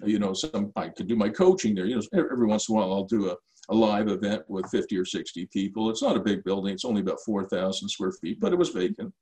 [0.06, 1.86] you know, some, I could do my coaching there.
[1.86, 3.36] You know, every once in a while I'll do a,
[3.70, 5.90] a live event with 50 or 60 people.
[5.90, 6.74] It's not a big building.
[6.74, 9.14] It's only about 4,000 square feet, but it was vacant.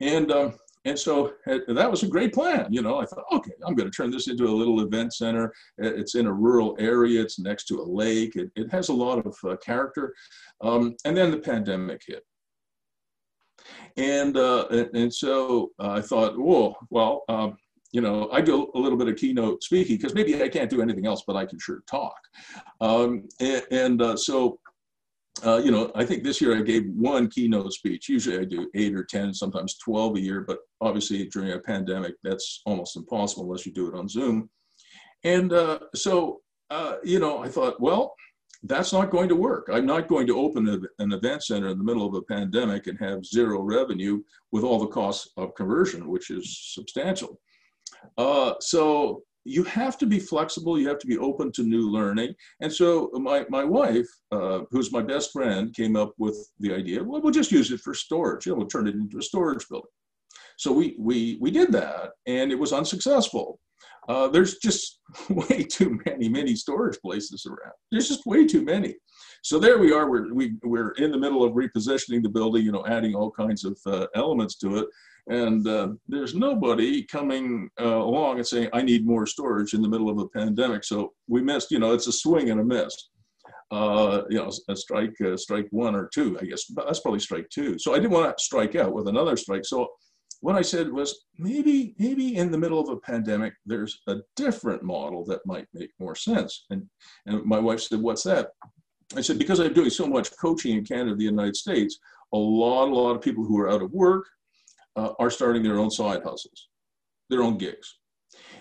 [0.00, 2.66] And, um, and so uh, that was a great plan.
[2.70, 5.52] You know, I thought, okay, I'm going to turn this into a little event center.
[5.78, 7.22] It's in a rural area.
[7.22, 8.34] It's next to a lake.
[8.34, 10.12] It, it has a lot of uh, character.
[10.60, 12.24] Um, and then the pandemic hit.
[13.96, 17.56] And, uh, and, so I thought, whoa, well, um,
[17.92, 20.80] you know, I do a little bit of keynote speaking because maybe I can't do
[20.80, 22.16] anything else, but I can sure talk.
[22.80, 24.58] Um, and, and uh, so,
[25.44, 28.08] uh, you know, I think this year I gave one keynote speech.
[28.08, 32.14] Usually I do eight or 10, sometimes 12 a year, but obviously during a pandemic,
[32.22, 34.48] that's almost impossible unless you do it on Zoom.
[35.24, 38.14] And uh, so, uh, you know, I thought, well,
[38.64, 39.68] that's not going to work.
[39.72, 42.86] I'm not going to open a, an event center in the middle of a pandemic
[42.86, 44.22] and have zero revenue
[44.52, 47.40] with all the costs of conversion, which is substantial.
[48.16, 50.78] Uh, so you have to be flexible.
[50.78, 52.34] You have to be open to new learning.
[52.60, 57.02] And so my, my wife, uh, who's my best friend, came up with the idea,
[57.02, 58.46] well, we'll just use it for storage.
[58.46, 59.90] You know, we'll turn it into a storage building.
[60.56, 63.58] So we, we, we did that and it was unsuccessful.
[64.08, 67.74] Uh, there's just way too many many storage places around.
[67.90, 68.94] There's just way too many.
[69.42, 70.10] So there we are.
[70.10, 72.64] We're we, we're in the middle of repositioning the building.
[72.64, 74.86] You know, adding all kinds of uh, elements to it,
[75.28, 79.88] and uh, there's nobody coming uh, along and saying, "I need more storage" in the
[79.88, 80.84] middle of a pandemic.
[80.84, 81.70] So we missed.
[81.70, 83.10] You know, it's a swing and a miss.
[83.70, 86.64] Uh, you know, a strike, uh, strike one or two, I guess.
[86.76, 87.78] That's probably strike two.
[87.78, 89.64] So I didn't want to strike out with another strike.
[89.64, 89.88] So
[90.42, 94.82] what I said was maybe maybe in the middle of a pandemic there's a different
[94.82, 96.66] model that might make more sense.
[96.70, 96.82] And
[97.26, 98.48] and my wife said, "What's that?"
[99.16, 101.98] I said, "Because I'm doing so much coaching in Canada, the United States,
[102.34, 104.26] a lot a lot of people who are out of work
[104.96, 106.68] uh, are starting their own side hustles,
[107.30, 107.98] their own gigs."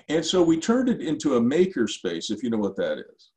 [0.07, 3.31] And so we turned it into a maker space, if you know what that is.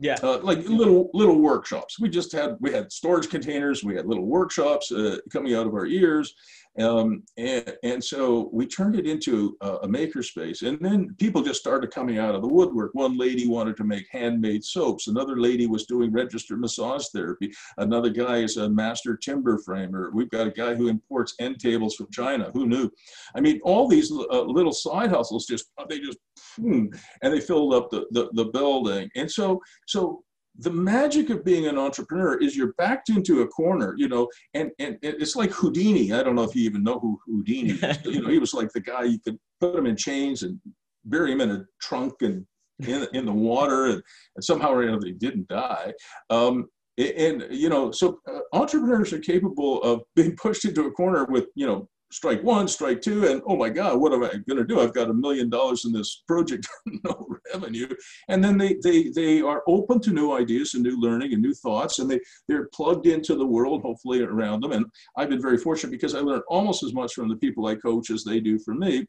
[0.00, 0.16] Yeah.
[0.22, 1.98] Uh, like little little workshops.
[1.98, 3.82] We just had we had storage containers.
[3.82, 6.34] We had little workshops uh, coming out of our ears,
[6.80, 10.62] um, and, and so we turned it into a, a makerspace.
[10.62, 12.90] And then people just started coming out of the woodwork.
[12.94, 15.08] One lady wanted to make handmade soaps.
[15.08, 17.50] Another lady was doing registered massage therapy.
[17.78, 20.10] Another guy is a master timber framer.
[20.14, 22.50] We've got a guy who imports end tables from China.
[22.54, 22.90] Who knew?
[23.34, 26.18] I mean, all these uh, little side hustles just, they just,
[26.56, 26.86] hmm,
[27.22, 29.08] and they filled up the, the, the building.
[29.16, 30.22] And so, so
[30.58, 34.70] the magic of being an entrepreneur is you're backed into a corner, you know, and,
[34.80, 36.12] and it's like Houdini.
[36.12, 37.98] I don't know if you even know who Houdini is.
[38.04, 40.60] you know, he was like the guy you could put him in chains and
[41.04, 42.44] bury him in a trunk and
[42.80, 44.02] in, in the water, and,
[44.34, 45.92] and somehow or another he didn't die.
[46.30, 46.66] Um,
[46.98, 51.46] and, you know, so uh, entrepreneurs are capable of being pushed into a corner with,
[51.54, 54.64] you know, strike one, strike two, and oh my God, what am I going to
[54.64, 54.80] do?
[54.80, 56.66] I've got a million dollars in this project,
[57.04, 57.88] no revenue.
[58.28, 61.54] And then they, they, they are open to new ideas and new learning and new
[61.54, 64.72] thoughts, and they, they're plugged into the world, hopefully, around them.
[64.72, 67.74] And I've been very fortunate because I learned almost as much from the people I
[67.74, 69.06] coach as they do from me.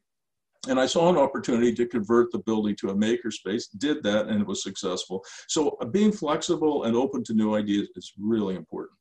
[0.68, 4.42] And I saw an opportunity to convert the building to a makerspace, did that, and
[4.42, 5.24] it was successful.
[5.48, 9.00] So being flexible and open to new ideas is really important.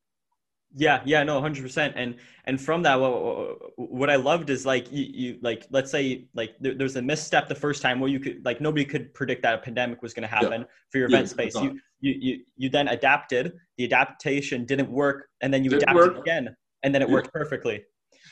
[0.75, 1.95] Yeah, yeah, no, hundred percent.
[1.97, 6.29] And and from that, what, what I loved is like you, you like let's say
[6.35, 9.43] like there, there's a misstep the first time where you could like nobody could predict
[9.43, 10.67] that a pandemic was going to happen yeah.
[10.91, 11.55] for your event yeah, space.
[11.55, 13.55] You, you you you then adapted.
[13.79, 16.19] The adaptation didn't work, and then you didn't adapted work.
[16.19, 17.15] again, and then it yeah.
[17.15, 17.83] worked perfectly.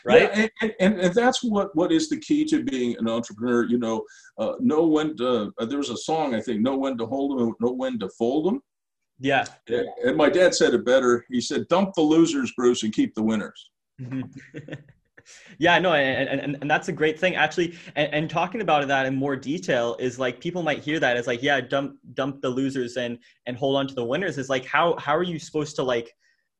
[0.04, 0.22] Right.
[0.22, 3.64] Yeah, and, and, and, that's what, what is the key to being an entrepreneur.
[3.64, 4.04] You know,
[4.38, 7.40] uh, know when to, uh, there was a song, I think, know when to hold
[7.40, 8.60] them, know when to fold them.
[9.18, 9.44] Yeah.
[10.04, 11.24] And my dad said it better.
[11.30, 13.70] He said, dump the losers, Bruce, and keep the winners.
[15.58, 17.76] yeah, no, and, and, and that's a great thing actually.
[17.94, 21.26] And, and talking about that in more detail is like people might hear that as
[21.26, 24.38] like, yeah, dump dump the losers and and hold on to the winners.
[24.38, 26.14] Is like how how are you supposed to like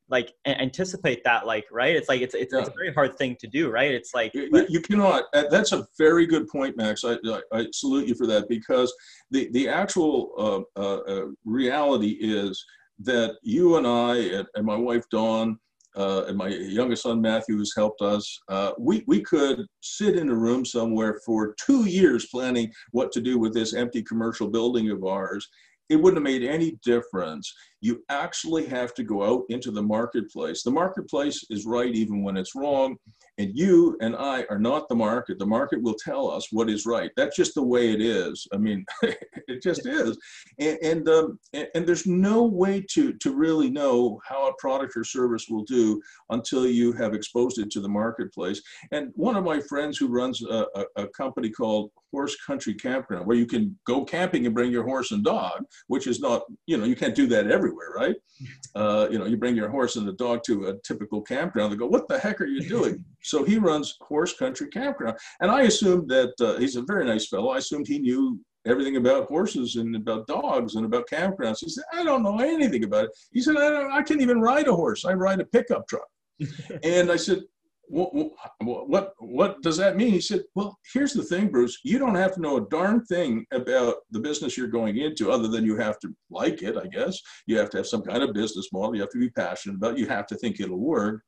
[0.08, 2.60] like anticipate that like right it's like it's it's, yeah.
[2.60, 5.72] it's a very hard thing to do right it's like you, you, cannot uh, that's
[5.72, 8.94] a very good point max I, I, I salute you for that because
[9.30, 12.64] the the actual uh, uh, uh, reality is
[13.00, 15.58] that you and i and, and my wife dawn
[15.96, 18.38] uh, and my youngest son Matthew has helped us.
[18.48, 23.20] Uh, we we could sit in a room somewhere for two years planning what to
[23.20, 25.48] do with this empty commercial building of ours,
[25.88, 27.52] it wouldn't have made any difference.
[27.80, 30.62] You actually have to go out into the marketplace.
[30.62, 32.96] The marketplace is right even when it's wrong.
[33.38, 35.38] And you and I are not the market.
[35.38, 37.10] The market will tell us what is right.
[37.16, 38.46] That's just the way it is.
[38.52, 40.18] I mean, it just is.
[40.58, 44.96] And and, um, and, and there's no way to to really know how a product
[44.96, 48.62] or service will do until you have exposed it to the marketplace.
[48.90, 53.26] And one of my friends who runs a, a, a company called Horse Country Campground,
[53.26, 56.76] where you can go camping and bring your horse and dog, which is not, you
[56.76, 58.16] know, you can't do that everywhere, right?
[58.74, 61.72] Uh, you know, you bring your horse and the dog to a typical campground.
[61.72, 65.16] They go, "What the heck are you doing?" So he runs Horse Country Campground.
[65.40, 67.48] And I assumed that uh, he's a very nice fellow.
[67.48, 71.60] I assumed he knew everything about horses and about dogs and about campgrounds.
[71.60, 73.10] He said, I don't know anything about it.
[73.32, 75.04] He said, I, I can't even ride a horse.
[75.04, 76.06] I ride a pickup truck.
[76.82, 77.40] and I said,
[77.88, 80.12] what, what, does that mean?
[80.12, 81.78] He said, well, here's the thing, Bruce.
[81.84, 85.48] You don't have to know a darn thing about the business you're going into other
[85.48, 87.20] than you have to like it, I guess.
[87.46, 88.94] You have to have some kind of business model.
[88.94, 89.98] You have to be passionate about it.
[89.98, 91.22] You have to think it'll work.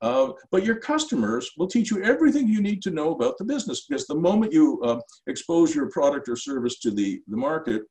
[0.00, 3.86] Uh, but your customers will teach you everything you need to know about the business
[3.86, 7.82] because the moment you uh, expose your product or service to the, the market,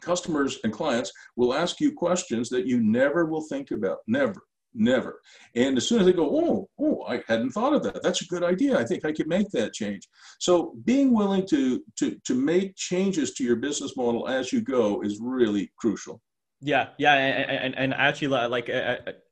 [0.00, 3.98] customers and clients will ask you questions that you never will think about.
[4.06, 4.40] Never,
[4.74, 5.20] never.
[5.54, 8.02] And as soon as they go, oh, oh, I hadn't thought of that.
[8.02, 8.78] That's a good idea.
[8.78, 10.08] I think I could make that change.
[10.38, 15.02] So being willing to to to make changes to your business model as you go
[15.02, 16.20] is really crucial.
[16.60, 18.70] Yeah, yeah, and, and, and actually, like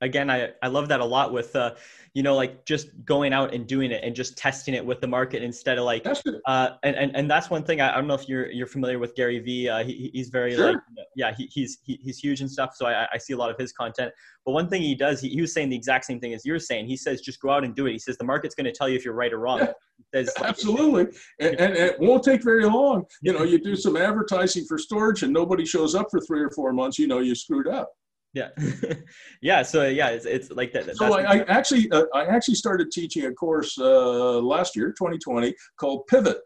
[0.03, 1.74] again, I I love that a lot with uh,
[2.14, 5.07] you know, like just going out and doing it and just testing it with the
[5.07, 6.07] market instead of like,
[6.47, 7.80] uh, and, and, and that's one thing.
[7.80, 9.70] I, I, don't know if you're, you're familiar with Gary V.
[9.70, 10.72] Uh, he, he's very sure.
[10.72, 10.80] like,
[11.16, 12.74] yeah, he, he's, he, he's huge and stuff.
[12.74, 14.12] So I, I see a lot of his content,
[14.45, 16.59] but one thing he does, he, he was saying the exact same thing as you're
[16.59, 16.86] saying.
[16.86, 17.93] He says, just go out and do it.
[17.93, 19.61] He says, the market's going to tell you if you're right or wrong.
[19.61, 19.72] Yeah.
[20.14, 21.16] Says, Absolutely.
[21.38, 23.05] And, and, it won't take very long.
[23.20, 26.51] You know, you do some advertising for storage and nobody shows up for three or
[26.51, 27.93] four months, you know, you screwed up.
[28.34, 28.49] Yeah,
[29.43, 29.62] yeah.
[29.62, 30.97] So yeah, it's, it's like that.
[30.97, 35.55] So I, I, actually uh, I actually started teaching a course uh, last year, 2020,
[35.78, 36.38] called Pivot.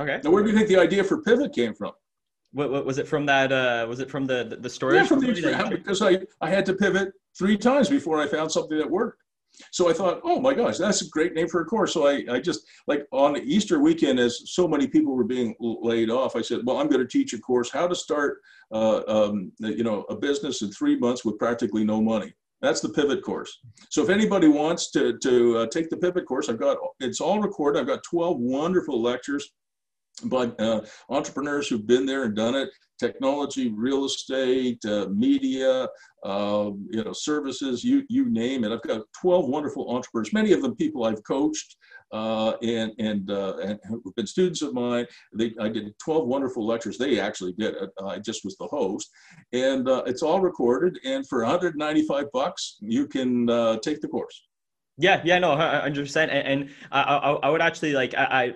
[0.00, 0.20] Okay.
[0.24, 1.92] Now, where do you think the idea for Pivot came from?
[2.58, 3.52] What, what was it from that?
[3.52, 4.96] Uh, was it from the the story?
[4.96, 8.76] Yeah, from the because I I had to pivot three times before I found something
[8.78, 9.22] that worked.
[9.70, 11.92] So I thought, oh my gosh, that's a great name for a course.
[11.92, 16.10] So I, I just like on Easter weekend, as so many people were being laid
[16.10, 18.40] off, I said, well, I'm going to teach a course how to start,
[18.72, 22.32] uh, um, you know, a business in three months with practically no money.
[22.60, 23.58] That's the pivot course.
[23.90, 27.40] So if anybody wants to, to uh, take the pivot course, I've got, it's all
[27.40, 27.80] recorded.
[27.80, 29.48] I've got 12 wonderful lectures
[30.20, 35.88] by uh, entrepreneurs who've been there and done it technology real estate uh, media
[36.24, 38.72] uh, you know services you you name it.
[38.72, 41.76] I've got 12 wonderful entrepreneurs many of them people i've coached
[42.12, 45.06] uh, and and uh, and have been students of mine.
[45.34, 46.96] They, i did 12 wonderful lectures.
[46.96, 47.90] They actually did it.
[48.02, 49.10] I just was the host.
[49.52, 53.46] And uh, it's all recorded and for 195 bucks you can
[53.82, 54.42] take the course.
[54.96, 58.54] Yeah yeah no 100% and, and I, I, I would actually like I, I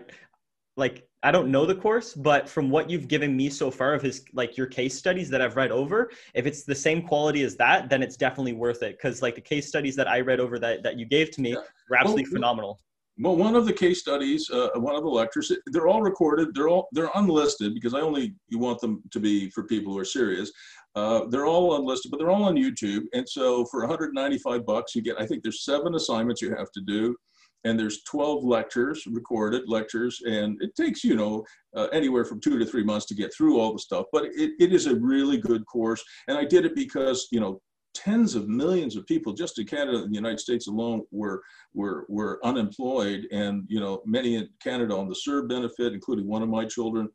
[0.76, 4.02] like I don't know the course, but from what you've given me so far of
[4.02, 7.56] his like your case studies that I've read over, if it's the same quality as
[7.56, 8.98] that, then it's definitely worth it.
[8.98, 11.50] Because like the case studies that I read over that that you gave to me
[11.50, 11.60] yeah.
[11.88, 12.80] were absolutely well, phenomenal.
[13.18, 16.54] Well, one of the case studies, uh, one of the lectures, they're all recorded.
[16.54, 19.98] They're all they're unlisted because I only you want them to be for people who
[20.00, 20.50] are serious.
[20.96, 23.02] Uh, they're all unlisted, but they're all on YouTube.
[23.14, 26.80] And so for 195 bucks, you get I think there's seven assignments you have to
[26.80, 27.16] do
[27.64, 31.44] and there's 12 lectures recorded lectures and it takes you know
[31.76, 34.52] uh, anywhere from two to three months to get through all the stuff but it,
[34.58, 37.60] it is a really good course and i did it because you know
[37.94, 41.42] tens of millions of people just in canada and the united states alone were
[41.74, 46.42] were were unemployed and you know many in canada on the CERB benefit including one
[46.42, 47.08] of my children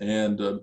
[0.00, 0.58] and uh,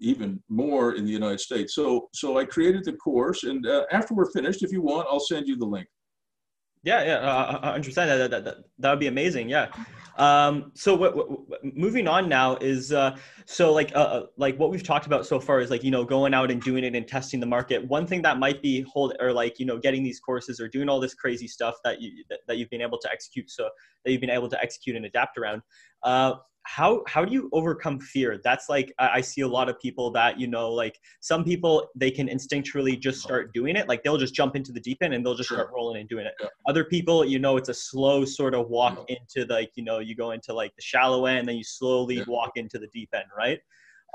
[0.00, 1.74] even more in the united states.
[1.74, 5.20] So so i created the course and uh, after we're finished if you want i'll
[5.20, 5.86] send you the link
[6.84, 8.30] yeah, yeah, uh, I understand that.
[8.30, 8.56] That, that.
[8.78, 9.48] that would be amazing.
[9.48, 9.68] Yeah.
[10.16, 13.16] Um, so what, what, moving on now is uh,
[13.46, 16.04] so like uh, uh, like what we've talked about so far is like you know
[16.04, 17.86] going out and doing it and testing the market.
[17.88, 20.88] One thing that might be hold or like you know getting these courses or doing
[20.88, 23.68] all this crazy stuff that you that, that you've been able to execute so
[24.04, 25.62] that you've been able to execute and adapt around.
[26.02, 30.10] Uh, how how do you overcome fear that's like I, see a lot of people
[30.12, 33.28] that you know like some people they can instinctually just uh-huh.
[33.28, 35.58] start doing it like they'll just jump into the deep end and they'll just sure.
[35.58, 36.48] start rolling and doing it yeah.
[36.66, 39.16] other people you know it's a slow sort of walk yeah.
[39.16, 42.24] into like you know you go into like the shallow end then you slowly yeah.
[42.26, 43.60] walk into the deep end right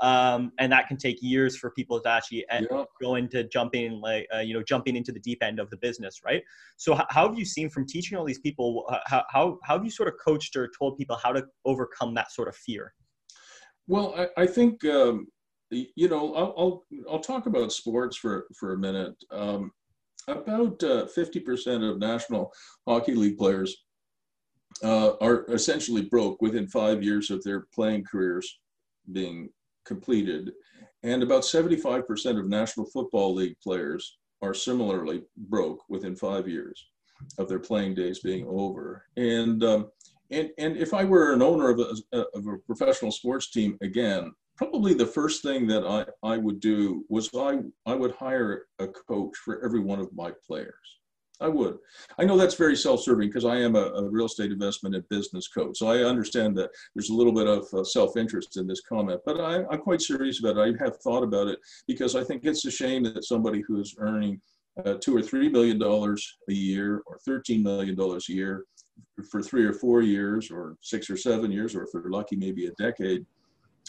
[0.00, 2.84] um, and that can take years for people to actually uh, yeah.
[3.00, 6.20] go into jumping like uh, you know jumping into the deep end of the business
[6.24, 6.42] right?
[6.76, 9.84] So h- how have you seen from teaching all these people how, how, how have
[9.84, 12.94] you sort of coached or told people how to overcome that sort of fear?
[13.86, 15.26] Well i, I think um,
[15.70, 19.14] you know I'll, I'll, I'll talk about sports for for a minute.
[19.30, 19.72] Um,
[20.28, 22.52] about uh, 50% of national
[22.86, 23.84] hockey league players
[24.82, 28.60] uh, are essentially broke within five years of their playing careers
[29.12, 29.48] being
[29.84, 30.52] completed,
[31.02, 36.86] and about 75% of National Football League players are similarly broke within five years
[37.38, 39.04] of their playing days being over.
[39.16, 39.90] And um,
[40.30, 44.32] and and if I were an owner of a, of a professional sports team again,
[44.56, 48.86] probably the first thing that I, I would do was I I would hire a
[48.86, 50.99] coach for every one of my players.
[51.40, 51.78] I would.
[52.18, 55.48] I know that's very self-serving because I am a, a, real estate investment and business
[55.48, 55.78] coach.
[55.78, 59.40] So I understand that there's a little bit of uh, self-interest in this comment, but
[59.40, 60.76] I, am quite serious about it.
[60.78, 63.94] I have thought about it because I think it's a shame that somebody who is
[63.98, 64.40] earning
[64.84, 68.64] uh, two or three million dollars a year or 13 million dollars a year
[69.30, 72.66] for three or four years or six or seven years, or if they're lucky, maybe
[72.66, 73.24] a decade,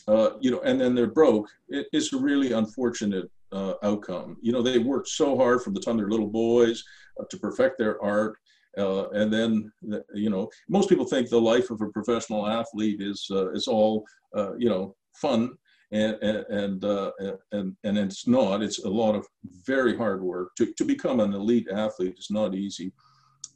[0.08, 1.48] uh, you know, and then they're broke.
[1.70, 4.38] It is a really unfortunate uh, outcome.
[4.42, 6.84] You know, they worked so hard from the time they're little boys
[7.20, 8.38] uh, to perfect their art.
[8.78, 9.72] Uh, and then,
[10.14, 14.06] you know, most people think the life of a professional athlete is uh, is all,
[14.36, 15.52] uh, you know, fun
[15.92, 17.12] and and uh,
[17.52, 18.64] and and it's not.
[18.64, 19.28] It's a lot of
[19.66, 22.14] very hard work to to become an elite athlete.
[22.16, 22.94] It's not easy.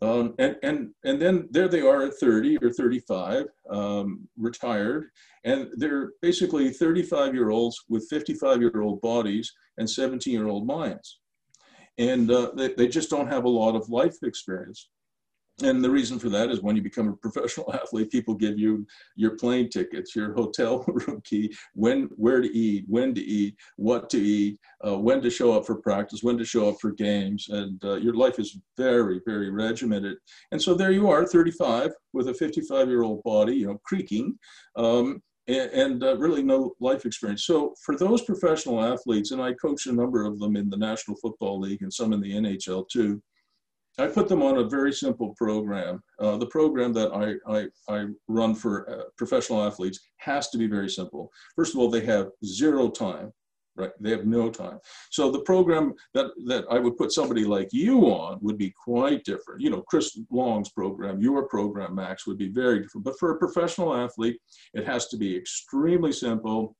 [0.01, 5.05] Um, and, and, and then there they are at 30 or 35, um, retired,
[5.45, 10.65] and they're basically 35 year olds with 55 year old bodies and 17 year old
[10.65, 11.19] minds.
[11.97, 14.89] And uh, they, they just don't have a lot of life experience
[15.63, 18.85] and the reason for that is when you become a professional athlete, people give you
[19.15, 24.09] your plane tickets, your hotel room key, when, where to eat, when to eat, what
[24.09, 27.47] to eat, uh, when to show up for practice, when to show up for games,
[27.49, 30.17] and uh, your life is very, very regimented.
[30.51, 34.37] And so there you are, 35, with a 55-year-old body, you know, creaking,
[34.75, 37.45] um, and, and uh, really no life experience.
[37.45, 41.17] So for those professional athletes, and I coach a number of them in the National
[41.17, 43.21] Football League and some in the NHL too
[43.97, 46.03] I put them on a very simple program.
[46.19, 50.67] Uh, the program that I, I, I run for uh, professional athletes has to be
[50.67, 51.31] very simple.
[51.55, 53.31] First of all, they have zero time,
[53.75, 53.91] right?
[53.99, 54.79] They have no time.
[55.11, 59.23] So the program that, that I would put somebody like you on would be quite
[59.23, 59.61] different.
[59.61, 63.05] You know, Chris Long's program, your program, Max, would be very different.
[63.05, 64.37] But for a professional athlete,
[64.73, 66.75] it has to be extremely simple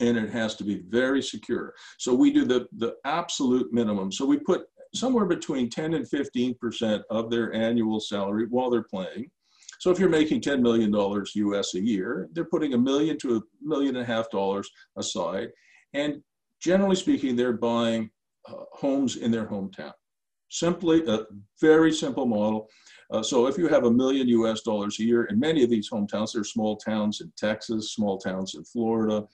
[0.00, 1.72] and it has to be very secure.
[1.98, 4.10] So we do the, the absolute minimum.
[4.10, 4.64] So we put
[4.94, 9.30] somewhere between 10 and 15% of their annual salary while they're playing.
[9.80, 13.40] So if you're making $10 million US a year, they're putting a million to a
[13.62, 15.48] million and a half dollars aside.
[15.94, 16.22] And
[16.60, 18.10] generally speaking, they're buying
[18.48, 19.92] uh, homes in their hometown.
[20.50, 21.20] Simply a
[21.60, 22.68] very simple model.
[23.10, 25.90] Uh, so if you have a million US dollars a year, in many of these
[25.90, 29.24] hometowns, there are small towns in Texas, small towns in Florida,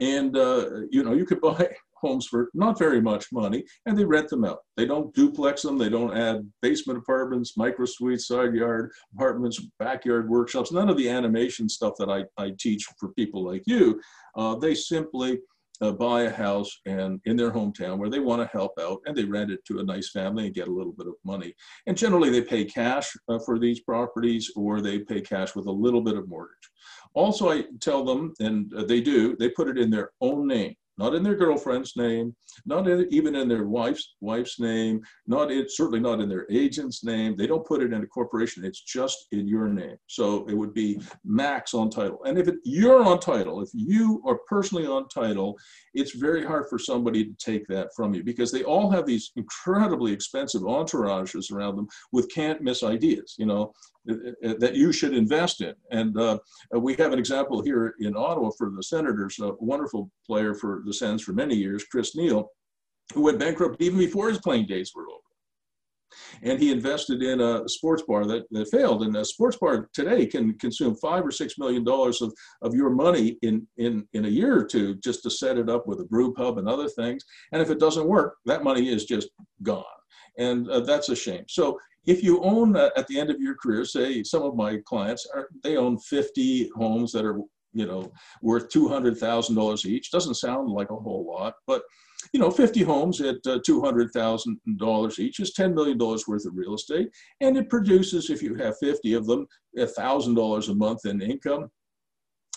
[0.00, 1.68] and uh, you know you could buy
[2.02, 4.58] homes for not very much money and they rent them out.
[4.76, 5.78] They don't duplex them.
[5.78, 11.08] They don't add basement apartments, micro suites, side yard apartments, backyard workshops, none of the
[11.08, 14.00] animation stuff that I, I teach for people like you.
[14.36, 15.38] Uh, they simply
[15.82, 19.16] uh, buy a house and in their hometown where they want to help out and
[19.16, 21.52] they rent it to a nice family and get a little bit of money.
[21.86, 25.72] And generally they pay cash uh, for these properties or they pay cash with a
[25.72, 26.70] little bit of mortgage.
[27.14, 30.74] Also, I tell them, and uh, they do, they put it in their own name
[30.98, 32.34] not in their girlfriend's name,
[32.66, 37.04] not in, even in their wife's wife's name, not in, certainly not in their agent's
[37.04, 37.36] name.
[37.36, 38.64] They don't put it in a corporation.
[38.64, 39.96] It's just in your name.
[40.06, 42.22] So it would be max on title.
[42.24, 45.56] And if it, you're on title, if you are personally on title,
[45.94, 49.32] it's very hard for somebody to take that from you because they all have these
[49.36, 53.34] incredibly expensive entourages around them with can't miss ideas.
[53.38, 53.72] You know,
[54.08, 55.74] eh, eh, eh, that you should invest in.
[55.90, 56.38] And uh,
[56.76, 60.94] we have an example here in Ottawa for the Senators, a wonderful player for the
[60.94, 62.48] Sens for many years, Chris Neil,
[63.14, 65.18] who went bankrupt even before his playing days were over.
[66.42, 69.02] And he invested in a sports bar that, that failed.
[69.02, 72.90] And a sports bar today can consume five or six million dollars of, of your
[72.90, 76.04] money in, in, in a year or two just to set it up with a
[76.04, 77.24] brew pub and other things.
[77.52, 79.30] And if it doesn't work, that money is just
[79.62, 79.84] gone
[80.38, 81.44] and uh, that's a shame.
[81.48, 84.78] So if you own uh, at the end of your career, say some of my
[84.86, 87.40] clients are they own 50 homes that are
[87.72, 88.12] you know
[88.42, 90.10] worth $200,000 each.
[90.10, 91.82] Doesn't sound like a whole lot, but
[92.32, 97.08] you know 50 homes at uh, $200,000 each is $10 million worth of real estate,
[97.40, 99.46] and it produces if you have 50 of them
[99.78, 101.70] $1,000 a month in income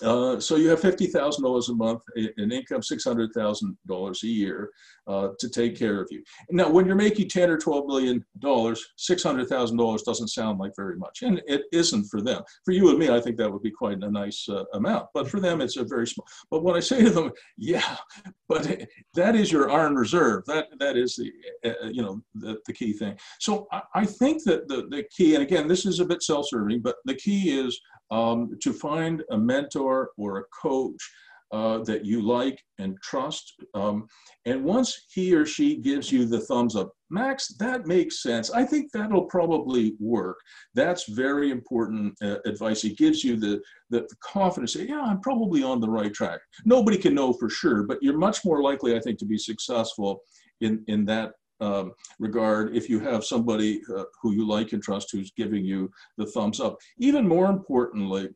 [0.03, 4.69] uh, so you have $50,000 a month in income, $600,000 a year
[5.07, 6.21] uh, to take care of you.
[6.49, 11.21] Now, when you're making 10 or 12 million dollars, $600,000 doesn't sound like very much,
[11.21, 12.41] and it isn't for them.
[12.65, 15.29] For you and me, I think that would be quite a nice uh, amount, but
[15.29, 16.27] for them, it's a very small.
[16.51, 17.95] But when I say to them, yeah,
[18.49, 20.43] but that is your iron reserve.
[20.47, 21.31] That that is the
[21.69, 23.17] uh, you know the, the key thing.
[23.39, 26.81] So I, I think that the the key, and again, this is a bit self-serving,
[26.81, 27.79] but the key is
[28.11, 31.11] um, to find a mentor or a coach
[31.51, 33.53] uh, that you like and trust.
[33.73, 34.07] Um,
[34.45, 38.51] and once he or she gives you the thumbs up, Max, that makes sense.
[38.51, 40.37] I think that'll probably work.
[40.73, 42.83] That's very important uh, advice.
[42.83, 46.39] It gives you the, the, confidence, say, yeah, I'm probably on the right track.
[46.65, 50.21] Nobody can know for sure, but you're much more likely, I think, to be successful
[50.61, 55.11] in, in that um, regard if you have somebody uh, who you like and trust
[55.11, 56.77] who's giving you the thumbs up.
[56.97, 58.29] Even more importantly,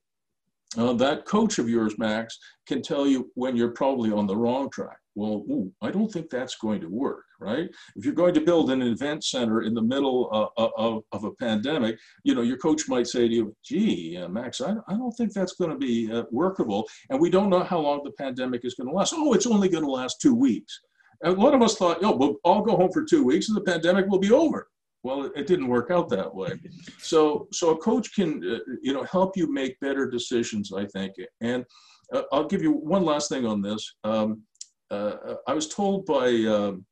[0.78, 4.70] uh, that coach of yours, Max, can tell you when you're probably on the wrong
[4.70, 4.98] track.
[5.16, 7.68] Well, ooh, I don't think that's going to work, right?
[7.96, 11.24] If you're going to build an event center in the middle uh, uh of, of
[11.24, 14.94] a pandemic, you know, your coach might say to you, gee, uh, Max, I, I
[14.94, 16.88] don't think that's going to be uh, workable.
[17.10, 19.14] And we don't know how long the pandemic is going to last.
[19.18, 20.80] Oh, it's only going to last two weeks.
[21.24, 23.62] A lot of us thought, oh, we'll all go home for two weeks and the
[23.62, 24.68] pandemic will be over.
[25.04, 26.60] Well, it didn't work out that way.
[26.98, 31.14] So, so a coach can, uh, you know, help you make better decisions, I think.
[31.42, 31.66] And
[32.14, 33.96] uh, I'll give you one last thing on this.
[34.04, 34.44] Um,
[34.92, 36.86] uh, I was told by um,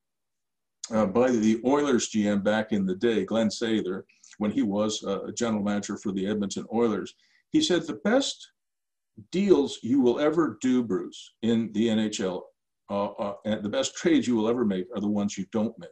[0.92, 4.04] uh, by the Oilers GM back in the day, Glen Sather,
[4.38, 7.14] when he was uh, a general manager for the Edmonton Oilers.
[7.52, 8.52] He said the best
[9.32, 12.42] deals you will ever do, Bruce, in the NHL,
[12.90, 15.78] uh, uh, and the best trades you will ever make are the ones you don't
[15.78, 15.90] make.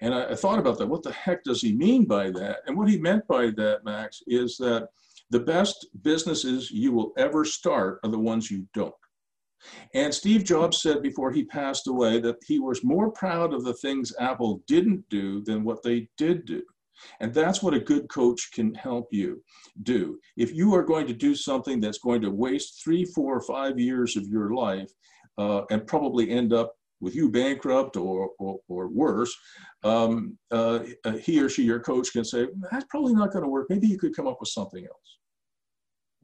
[0.00, 0.86] And I, I, thought about that.
[0.86, 2.58] What the heck does he mean by that?
[2.66, 4.88] And what he meant by that, Max, is that
[5.30, 8.94] the best businesses you will ever start are the ones you don't.
[9.94, 13.74] And Steve Jobs said before he passed away that he was more proud of the
[13.74, 16.62] things Apple didn't do than what they did do.
[17.20, 19.42] And that's what a good coach can help you
[19.82, 20.18] do.
[20.36, 24.16] If you are going to do something that's going to waste three, four, five years
[24.16, 24.90] of your life
[25.36, 29.34] uh, and probably end up with you bankrupt or, or, or worse,
[29.84, 30.80] um, uh,
[31.22, 33.66] he or she, your coach, can say, that's probably not going to work.
[33.70, 35.17] Maybe you could come up with something else.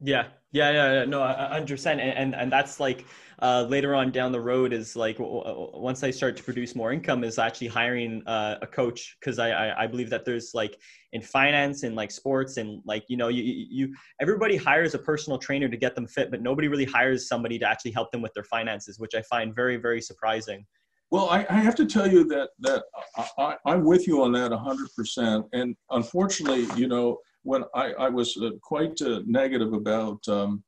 [0.05, 1.05] Yeah, yeah, yeah, yeah.
[1.05, 3.05] no, I understand, and, and that's like
[3.41, 7.23] uh, later on down the road is like once I start to produce more income
[7.23, 10.79] is actually hiring uh, a coach because I, I, I believe that there's like
[11.13, 15.39] in finance and like sports and like you know you you everybody hires a personal
[15.39, 18.33] trainer to get them fit, but nobody really hires somebody to actually help them with
[18.33, 20.65] their finances, which I find very very surprising.
[21.09, 22.83] Well, I, I have to tell you that that
[23.39, 28.35] I, I'm with you on that 100%, and unfortunately, you know when I, I was
[28.37, 30.63] uh, quite uh, negative about um,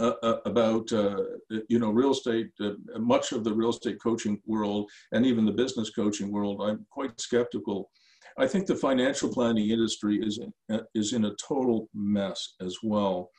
[0.00, 1.20] uh, uh about uh,
[1.68, 5.52] you know real estate, uh, much of the real estate coaching world, and even the
[5.52, 7.90] business coaching world, I'm quite skeptical.
[8.38, 13.30] I think the financial planning industry is in, is in a total mess as well.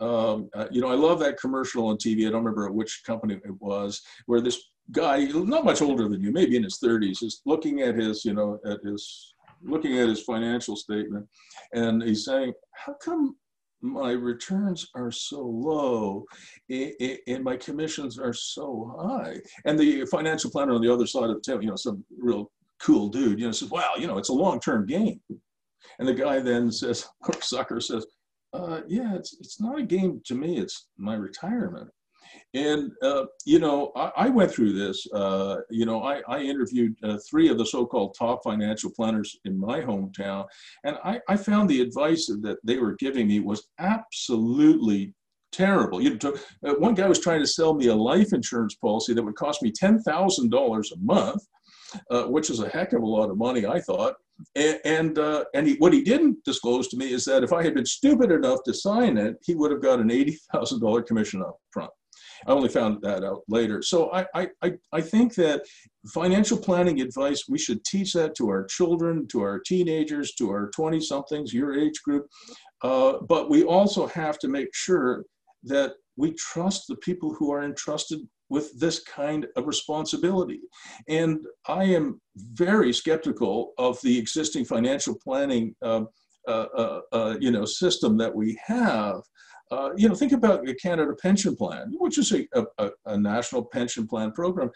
[0.00, 2.26] Um, you know, I love that commercial on TV.
[2.26, 4.60] I don't remember which company it was, where this
[4.90, 8.34] guy, not much older than you, maybe in his 30s, is looking at his, you
[8.34, 11.26] know, at his looking at his financial statement
[11.72, 13.36] and he's saying, how come
[13.80, 16.24] my returns are so low
[16.70, 19.36] and my commissions are so high?
[19.64, 22.50] And the financial planner on the other side of the table, you know, some real
[22.80, 25.20] cool dude, you know, says, well, you know, it's a long-term game.
[25.98, 27.06] And the guy then says,
[27.40, 28.06] sucker says,
[28.52, 31.88] uh, yeah, it's, it's not a game to me, it's my retirement.
[32.54, 35.06] And, uh, you know, I, I, went through this.
[35.12, 39.38] Uh, you know, I, I interviewed uh, three of the so called top financial planners
[39.46, 40.46] in my hometown.
[40.84, 45.14] And I, I found the advice that they were giving me was absolutely
[45.50, 46.02] terrible.
[46.02, 46.34] You know,
[46.66, 49.62] uh, one guy was trying to sell me a life insurance policy that would cost
[49.62, 51.42] me $10,000 a month.
[52.10, 54.14] Uh, which is a heck of a lot of money, I thought.
[54.56, 57.62] And and, uh, and he, what he didn't disclose to me is that if I
[57.62, 61.02] had been stupid enough to sign it, he would have got an eighty thousand dollar
[61.02, 61.90] commission up front.
[62.46, 63.82] I only found that out later.
[63.82, 64.26] So I,
[64.62, 65.62] I, I think that
[66.08, 70.70] financial planning advice, we should teach that to our children, to our teenagers, to our
[70.70, 72.26] 20 somethings, your age group.
[72.82, 75.24] Uh, but we also have to make sure
[75.64, 80.60] that we trust the people who are entrusted with this kind of responsibility.
[81.08, 86.04] And I am very skeptical of the existing financial planning uh,
[86.48, 89.22] uh, uh, uh you know, system that we have
[89.72, 92.46] uh, you know, think about the Canada Pension Plan, which is a,
[92.78, 94.70] a, a, national pension plan program.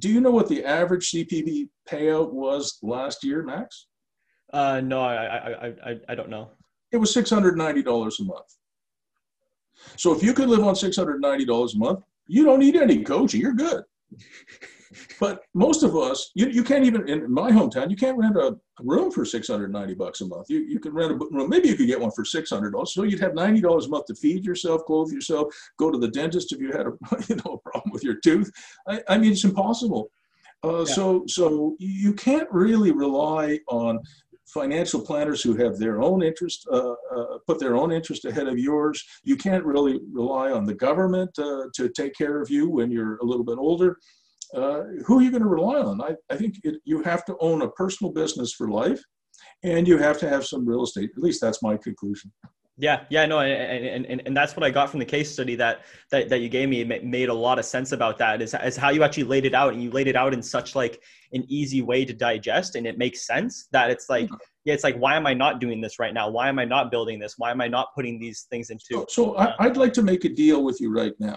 [0.00, 3.86] Do you know what the average CPP payout was last year, Max?
[4.52, 6.50] Uh, no, I, I, I, I don't know.
[6.90, 8.56] It was $690 a month.
[9.96, 13.40] So if you could live on $690 a month, you don't need any coaching.
[13.40, 13.84] You're good.
[15.20, 18.56] But most of us, you, you can't even, in my hometown, you can't rent a
[18.80, 20.50] room for 690 bucks a month.
[20.50, 22.88] You, you can rent a room, maybe you could get one for $600.
[22.88, 26.52] So you'd have $90 a month to feed yourself, clothe yourself, go to the dentist
[26.52, 26.92] if you had a,
[27.28, 28.50] you know, a problem with your tooth.
[28.88, 30.10] I, I mean, it's impossible.
[30.64, 30.92] Uh, yeah.
[30.92, 34.00] So, so you can't really rely on
[34.52, 38.58] financial planners who have their own interest, uh, uh, put their own interest ahead of
[38.58, 39.02] yours.
[39.22, 43.18] You can't really rely on the government uh, to take care of you when you're
[43.18, 43.96] a little bit older
[44.54, 46.00] uh, who are you going to rely on?
[46.00, 49.00] I, I think it, you have to own a personal business for life
[49.62, 51.10] and you have to have some real estate.
[51.16, 52.32] At least that's my conclusion.
[52.76, 55.82] Yeah, yeah, no, and, and, and that's what I got from the case study that,
[56.10, 56.80] that, that you gave me.
[56.80, 59.54] It made a lot of sense about that is, is how you actually laid it
[59.54, 61.02] out and you laid it out in such like
[61.34, 62.76] an easy way to digest.
[62.76, 64.36] And it makes sense that it's like, mm-hmm.
[64.64, 66.30] yeah, it's like, why am I not doing this right now?
[66.30, 67.34] Why am I not building this?
[67.36, 68.86] Why am I not putting these things into?
[68.90, 71.36] So, so I, I'd like to make a deal with you right now.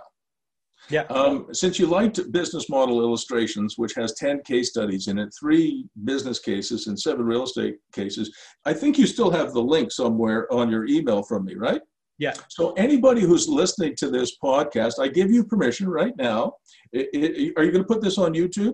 [0.90, 1.04] Yeah.
[1.04, 5.86] Um, since you liked business model illustrations, which has 10 case studies in it, three
[6.04, 10.52] business cases and seven real estate cases, I think you still have the link somewhere
[10.54, 11.82] on your email from me, right?
[12.20, 12.34] Yeah.
[12.50, 16.54] So anybody who's listening to this podcast, I give you permission right now.
[16.92, 18.74] It, it, are you going to put this on YouTube?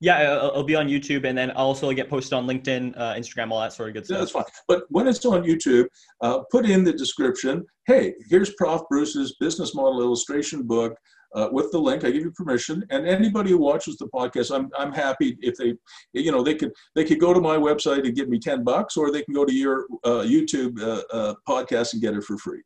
[0.00, 3.50] Yeah, it'll, it'll be on YouTube, and then also get posted on LinkedIn, uh, Instagram,
[3.50, 4.14] all that sort of good stuff.
[4.14, 4.44] Yeah, that's fine.
[4.68, 5.86] But when it's on YouTube,
[6.20, 7.66] uh, put in the description.
[7.86, 8.82] Hey, here's Prof.
[8.88, 10.94] Bruce's business model illustration book.
[11.34, 14.70] Uh, with the link, I give you permission, and anybody who watches the podcast, I'm
[14.78, 15.74] I'm happy if they,
[16.12, 18.96] you know, they could they could go to my website and give me ten bucks,
[18.96, 22.38] or they can go to your uh, YouTube uh, uh, podcast and get it for
[22.38, 22.62] free.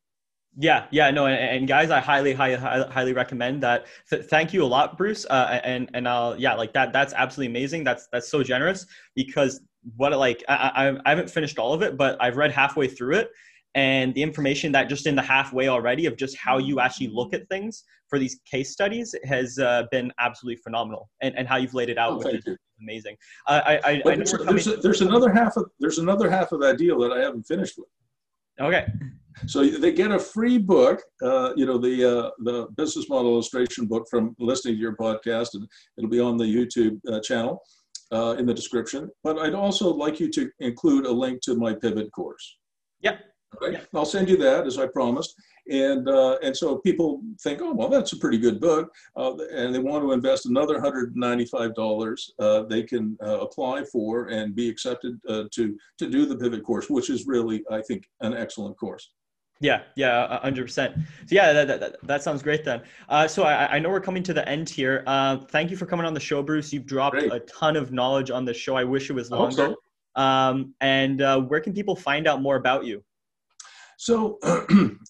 [0.58, 3.86] Yeah, yeah, no, and, and, guys, I highly, highly, highly recommend that.
[4.10, 5.24] Th- thank you a lot, Bruce.
[5.24, 6.92] Uh, and and I'll yeah, like that.
[6.92, 7.84] That's absolutely amazing.
[7.84, 9.60] That's that's so generous because
[9.96, 13.16] what like I, I I haven't finished all of it, but I've read halfway through
[13.16, 13.30] it,
[13.74, 17.32] and the information that just in the halfway already of just how you actually look
[17.32, 21.74] at things for these case studies has uh, been absolutely phenomenal, and, and how you've
[21.74, 23.16] laid it out, oh, which is amazing.
[23.46, 26.60] Uh, I, I, I there's, there's, a, there's another half of there's another half of
[26.60, 27.88] that deal that I haven't finished with.
[28.60, 28.86] Okay.
[29.46, 33.86] So they get a free book, uh, you know, the uh, the business model illustration
[33.86, 35.66] book from listening to your podcast, and
[35.96, 37.62] it'll be on the YouTube uh, channel
[38.12, 39.10] uh, in the description.
[39.24, 42.58] But I'd also like you to include a link to my pivot course.
[43.00, 43.16] Yeah.
[43.60, 43.72] Okay.
[43.72, 43.80] Yeah.
[43.94, 45.34] I'll send you that as I promised.
[45.70, 49.72] And uh, and so people think, oh well, that's a pretty good book, uh, and
[49.72, 52.32] they want to invest another hundred ninety-five dollars.
[52.40, 56.64] Uh, they can uh, apply for and be accepted uh, to to do the pivot
[56.64, 59.12] course, which is really, I think, an excellent course.
[59.60, 60.96] Yeah, yeah, hundred percent.
[60.96, 62.82] So yeah, that, that, that, sounds great then.
[63.08, 65.04] Uh, so I, I know we're coming to the end here.
[65.06, 66.72] Uh, thank you for coming on the show, Bruce.
[66.72, 67.32] You've dropped great.
[67.32, 68.74] a ton of knowledge on the show.
[68.74, 69.76] I wish it was longer.
[70.16, 70.20] So.
[70.20, 73.04] Um, and uh, where can people find out more about you?
[74.02, 74.58] So uh,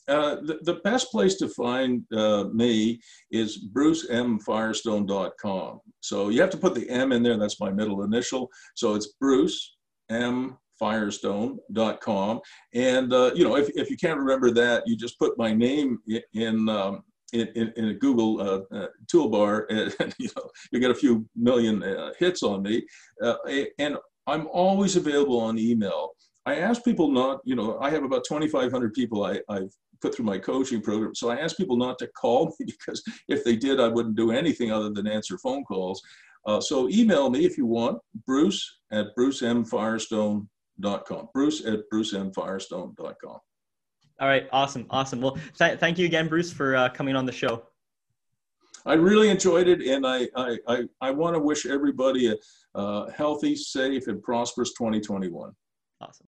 [0.07, 5.81] the, the, best place to find uh, me is brucemfirestone.com.
[6.01, 7.39] So you have to put the M in there.
[7.39, 8.51] That's my middle initial.
[8.75, 9.77] So it's Bruce
[10.11, 12.41] M firestone.com.
[12.75, 15.99] And, uh, you know, if, if you can't remember that, you just put my name
[16.35, 20.91] in, um, in, in, in, a Google uh, uh, toolbar and, you know, you get
[20.91, 22.85] a few million uh, hits on me.
[23.23, 23.37] Uh,
[23.79, 26.11] and I'm always available on email.
[26.45, 30.25] I ask people not, you know, I have about 2,500 people I, I've put through
[30.25, 31.15] my coaching program.
[31.15, 34.33] So I ask people not to call me because if they did, I wouldn't do
[34.33, 36.03] anything other than answer phone calls.
[36.45, 41.29] Uh, so email me if you want, bruce at brucemfirestone.com.
[41.33, 43.39] Bruce at brucemfirestone.com.
[44.21, 45.21] All right, awesome, awesome.
[45.21, 47.65] Well, th- thank you again, Bruce, for uh, coming on the show.
[48.85, 53.11] I really enjoyed it, and I I, I, I want to wish everybody a uh,
[53.11, 55.53] healthy, safe, and prosperous 2021.
[56.01, 56.27] Awesome.